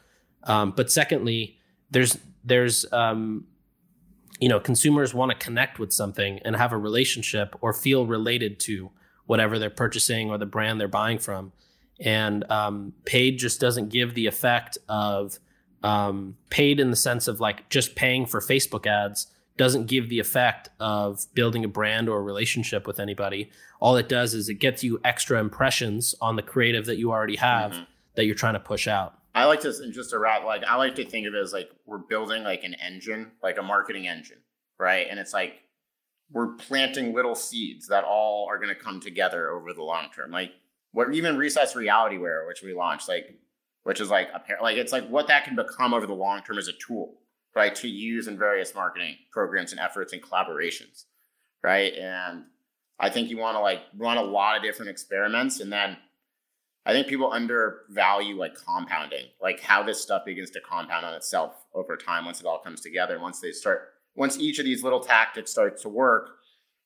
Um, 0.44 0.72
but 0.72 0.90
secondly, 0.90 1.58
there's 1.90 2.18
there's 2.44 2.90
um, 2.92 3.46
you 4.42 4.48
know, 4.48 4.58
consumers 4.58 5.14
want 5.14 5.30
to 5.30 5.36
connect 5.38 5.78
with 5.78 5.92
something 5.92 6.40
and 6.40 6.56
have 6.56 6.72
a 6.72 6.76
relationship 6.76 7.54
or 7.60 7.72
feel 7.72 8.06
related 8.06 8.58
to 8.58 8.90
whatever 9.26 9.56
they're 9.56 9.70
purchasing 9.70 10.30
or 10.30 10.36
the 10.36 10.46
brand 10.46 10.80
they're 10.80 10.88
buying 10.88 11.18
from. 11.18 11.52
And 12.00 12.50
um, 12.50 12.94
paid 13.04 13.38
just 13.38 13.60
doesn't 13.60 13.90
give 13.90 14.14
the 14.14 14.26
effect 14.26 14.78
of 14.88 15.38
um, 15.82 16.36
paid 16.50 16.80
in 16.80 16.90
the 16.90 16.96
sense 16.96 17.28
of 17.28 17.40
like 17.40 17.68
just 17.68 17.94
paying 17.94 18.26
for 18.26 18.40
Facebook 18.40 18.86
ads 18.86 19.26
doesn't 19.56 19.86
give 19.86 20.08
the 20.08 20.18
effect 20.18 20.70
of 20.80 21.26
building 21.34 21.64
a 21.64 21.68
brand 21.68 22.08
or 22.08 22.18
a 22.18 22.22
relationship 22.22 22.86
with 22.86 22.98
anybody. 22.98 23.50
All 23.80 23.96
it 23.96 24.08
does 24.08 24.34
is 24.34 24.48
it 24.48 24.54
gets 24.54 24.82
you 24.82 25.00
extra 25.04 25.38
impressions 25.38 26.14
on 26.20 26.36
the 26.36 26.42
creative 26.42 26.86
that 26.86 26.96
you 26.96 27.12
already 27.12 27.36
have 27.36 27.72
mm-hmm. 27.72 27.82
that 28.14 28.24
you're 28.24 28.34
trying 28.34 28.54
to 28.54 28.60
push 28.60 28.88
out. 28.88 29.18
I 29.34 29.44
like 29.46 29.60
to 29.60 29.72
just 29.92 30.10
to 30.10 30.18
wrap 30.18 30.44
like 30.44 30.62
I 30.64 30.76
like 30.76 30.94
to 30.96 31.04
think 31.04 31.26
of 31.26 31.34
it 31.34 31.38
as 31.38 31.52
like 31.52 31.70
we're 31.86 31.98
building 31.98 32.44
like 32.44 32.64
an 32.64 32.74
engine, 32.74 33.32
like 33.42 33.58
a 33.58 33.62
marketing 33.62 34.06
engine, 34.06 34.38
right? 34.78 35.06
And 35.08 35.18
it's 35.18 35.32
like 35.32 35.54
we're 36.30 36.54
planting 36.54 37.14
little 37.14 37.34
seeds 37.34 37.88
that 37.88 38.04
all 38.04 38.46
are 38.48 38.56
going 38.56 38.68
to 38.68 38.74
come 38.74 39.00
together 39.00 39.50
over 39.50 39.72
the 39.72 39.82
long 39.82 40.08
term. 40.14 40.30
Like 40.30 40.52
what 40.92 41.12
even 41.14 41.36
Recess 41.36 41.74
Reality 41.74 42.18
Wear, 42.18 42.46
which 42.46 42.62
we 42.62 42.74
launched, 42.74 43.08
like 43.08 43.38
which 43.84 44.00
is 44.00 44.10
like 44.10 44.28
a 44.32 44.62
like 44.62 44.76
it's 44.76 44.92
like 44.92 45.08
what 45.08 45.28
that 45.28 45.44
can 45.44 45.56
become 45.56 45.94
over 45.94 46.06
the 46.06 46.14
long 46.14 46.42
term 46.42 46.58
as 46.58 46.68
a 46.68 46.72
tool, 46.72 47.14
right, 47.54 47.74
to 47.76 47.88
use 47.88 48.28
in 48.28 48.38
various 48.38 48.74
marketing 48.74 49.16
programs 49.30 49.72
and 49.72 49.80
efforts 49.80 50.12
and 50.12 50.22
collaborations, 50.22 51.04
right? 51.62 51.92
And 51.94 52.44
I 52.98 53.10
think 53.10 53.30
you 53.30 53.38
want 53.38 53.56
to 53.56 53.60
like 53.60 53.80
run 53.96 54.16
a 54.16 54.22
lot 54.22 54.56
of 54.56 54.62
different 54.62 54.90
experiments, 54.90 55.60
and 55.60 55.72
then 55.72 55.96
I 56.84 56.92
think 56.92 57.06
people 57.06 57.32
undervalue 57.32 58.36
like 58.36 58.54
compounding, 58.54 59.26
like 59.40 59.60
how 59.60 59.82
this 59.82 60.00
stuff 60.00 60.24
begins 60.24 60.50
to 60.50 60.60
compound 60.60 61.06
on 61.06 61.14
itself 61.14 61.64
over 61.74 61.96
time 61.96 62.24
once 62.24 62.40
it 62.40 62.46
all 62.46 62.58
comes 62.58 62.80
together. 62.80 63.20
Once 63.20 63.40
they 63.40 63.52
start, 63.52 63.94
once 64.16 64.38
each 64.38 64.58
of 64.58 64.64
these 64.64 64.82
little 64.82 65.00
tactics 65.00 65.50
starts 65.50 65.82
to 65.82 65.88
work, 65.88 66.30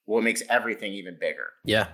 well, 0.07 0.19
it 0.21 0.23
makes 0.23 0.43
everything 0.49 0.93
even 0.93 1.17
bigger. 1.19 1.49
Yeah. 1.65 1.89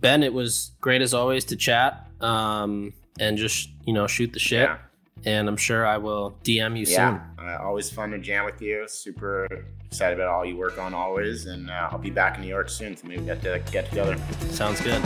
Ben, 0.00 0.22
it 0.22 0.32
was 0.32 0.72
great 0.80 1.02
as 1.02 1.12
always 1.12 1.44
to 1.46 1.56
chat. 1.56 2.06
Um, 2.20 2.94
and 3.18 3.36
just 3.36 3.70
you 3.86 3.92
know 3.92 4.06
shoot 4.06 4.32
the 4.32 4.38
shit. 4.38 4.68
Yeah. 4.68 4.78
And 5.26 5.48
I'm 5.48 5.56
sure 5.58 5.86
I 5.86 5.98
will 5.98 6.34
DM 6.44 6.78
you 6.78 6.86
yeah. 6.88 7.20
soon. 7.36 7.46
Uh, 7.46 7.58
always 7.62 7.90
fun 7.90 8.10
to 8.12 8.18
jam 8.18 8.46
with 8.46 8.62
you. 8.62 8.88
Super 8.88 9.46
excited 9.84 10.18
about 10.18 10.28
all 10.28 10.46
you 10.46 10.56
work 10.56 10.78
on 10.78 10.94
always, 10.94 11.44
and 11.46 11.68
uh, 11.68 11.88
I'll 11.90 11.98
be 11.98 12.10
back 12.10 12.36
in 12.36 12.42
New 12.42 12.48
York 12.48 12.70
soon, 12.70 12.96
so 12.96 13.06
maybe 13.06 13.20
we 13.20 13.26
get 13.26 13.42
to 13.42 13.62
get 13.70 13.88
together. 13.88 14.16
Sounds 14.50 14.80
good. 14.80 15.02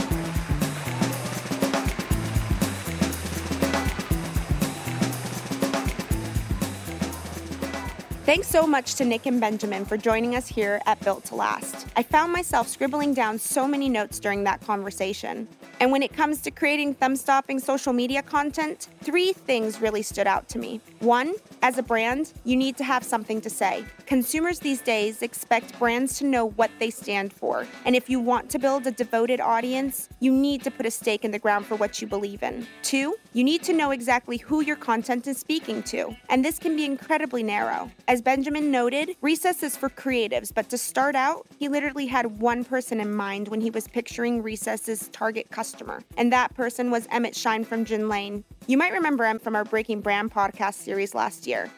Thanks 8.25 8.47
so 8.47 8.65
much 8.65 8.95
to 8.95 9.05
Nik 9.05 9.27
and 9.27 9.39
Benjamin 9.39 9.85
for 9.85 9.97
joining 9.97 10.35
us 10.35 10.47
here 10.47 10.81
at 10.87 10.99
Built 11.01 11.25
to 11.25 11.35
Last. 11.35 11.85
I 11.95 12.01
found 12.01 12.33
myself 12.33 12.67
scribbling 12.67 13.13
down 13.13 13.37
so 13.37 13.67
many 13.67 13.87
notes 13.87 14.17
during 14.17 14.43
that 14.45 14.61
conversation. 14.61 15.47
And 15.79 15.91
when 15.91 16.01
it 16.01 16.11
comes 16.11 16.41
to 16.41 16.49
creating 16.49 16.95
thumb 16.95 17.15
stopping 17.17 17.59
social 17.59 17.93
media 17.93 18.23
content, 18.23 18.87
three 19.03 19.31
things 19.31 19.79
really 19.79 20.01
stood 20.01 20.25
out 20.25 20.49
to 20.49 20.57
me. 20.57 20.81
One, 21.01 21.35
as 21.61 21.77
a 21.77 21.83
brand, 21.83 22.33
you 22.45 22.55
need 22.55 22.77
to 22.77 22.83
have 22.83 23.03
something 23.03 23.41
to 23.41 23.49
say. 23.49 23.85
Consumers 24.07 24.57
these 24.57 24.81
days 24.81 25.21
expect 25.21 25.77
brands 25.77 26.17
to 26.17 26.25
know 26.25 26.49
what 26.51 26.71
they 26.79 26.89
stand 26.89 27.31
for. 27.31 27.67
And 27.85 27.95
if 27.95 28.09
you 28.09 28.19
want 28.19 28.49
to 28.51 28.59
build 28.59 28.87
a 28.87 28.91
devoted 28.91 29.39
audience, 29.39 30.09
you 30.19 30.31
need 30.31 30.63
to 30.63 30.71
put 30.71 30.87
a 30.87 30.91
stake 30.91 31.25
in 31.25 31.31
the 31.31 31.39
ground 31.39 31.67
for 31.67 31.75
what 31.75 32.01
you 32.01 32.07
believe 32.07 32.41
in. 32.41 32.65
Two, 32.81 33.17
you 33.33 33.43
need 33.43 33.61
to 33.63 33.73
know 33.73 33.91
exactly 33.91 34.37
who 34.37 34.61
your 34.61 34.77
content 34.77 35.27
is 35.27 35.37
speaking 35.37 35.83
to. 35.83 36.15
And 36.29 36.43
this 36.43 36.57
can 36.57 36.75
be 36.75 36.85
incredibly 36.85 37.43
narrow. 37.43 37.91
As 38.07 38.14
Benjamin 38.21 38.71
noted, 38.71 39.15
Recess 39.21 39.63
is 39.63 39.75
for 39.75 39.89
creatives, 39.89 40.53
but 40.53 40.69
to 40.69 40.77
start 40.77 41.15
out, 41.15 41.47
he 41.57 41.67
literally 41.67 42.05
had 42.05 42.39
one 42.39 42.63
person 42.63 42.99
in 42.99 43.15
mind 43.15 43.47
when 43.47 43.61
he 43.61 43.69
was 43.69 43.87
picturing 43.87 44.41
Recess's 44.41 45.07
target 45.09 45.49
customer. 45.51 46.01
And 46.17 46.31
that 46.31 46.53
person 46.55 46.91
was 46.91 47.07
Emmett 47.11 47.35
Shine 47.35 47.63
from 47.63 47.85
Gin 47.85 48.07
Lane. 48.09 48.43
You 48.67 48.77
might 48.77 48.93
remember 48.93 49.25
him 49.25 49.39
from 49.39 49.55
our 49.55 49.65
Breaking 49.65 50.01
Brand 50.01 50.31
podcast 50.31 50.75
series 50.75 51.15
last 51.15 51.47
year. 51.47 51.69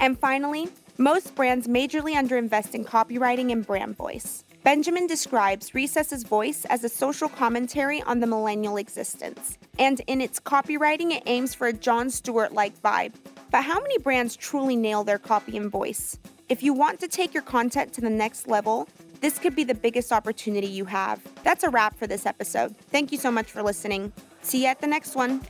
And 0.00 0.18
finally, 0.18 0.68
most 0.98 1.34
brands 1.34 1.66
majorly 1.66 2.14
underinvest 2.14 2.74
in 2.74 2.84
copywriting 2.84 3.52
and 3.52 3.66
brand 3.66 3.96
voice. 3.96 4.44
Benjamin 4.62 5.06
describes 5.06 5.74
Recess's 5.74 6.24
voice 6.24 6.64
as 6.64 6.82
a 6.82 6.88
social 6.88 7.28
commentary 7.28 8.02
on 8.02 8.18
the 8.18 8.26
millennial 8.26 8.78
existence. 8.78 9.58
And 9.78 10.00
in 10.08 10.20
its 10.20 10.40
copywriting, 10.40 11.12
it 11.12 11.22
aims 11.26 11.54
for 11.54 11.68
a 11.68 11.72
Jon 11.72 12.10
Stewart 12.10 12.52
like 12.52 12.76
vibe. 12.82 13.12
But 13.50 13.64
how 13.64 13.80
many 13.80 13.98
brands 13.98 14.36
truly 14.36 14.76
nail 14.76 15.04
their 15.04 15.18
copy 15.18 15.56
and 15.56 15.70
voice? 15.70 16.18
If 16.48 16.62
you 16.62 16.72
want 16.72 17.00
to 17.00 17.08
take 17.08 17.34
your 17.34 17.42
content 17.42 17.92
to 17.94 18.00
the 18.00 18.10
next 18.10 18.46
level, 18.46 18.88
this 19.20 19.38
could 19.38 19.56
be 19.56 19.64
the 19.64 19.74
biggest 19.74 20.12
opportunity 20.12 20.66
you 20.66 20.84
have. 20.84 21.20
That's 21.42 21.64
a 21.64 21.70
wrap 21.70 21.96
for 21.96 22.06
this 22.06 22.26
episode. 22.26 22.76
Thank 22.90 23.12
you 23.12 23.18
so 23.18 23.30
much 23.30 23.50
for 23.50 23.62
listening. 23.62 24.12
See 24.42 24.62
you 24.62 24.68
at 24.68 24.80
the 24.80 24.86
next 24.86 25.14
one. 25.14 25.42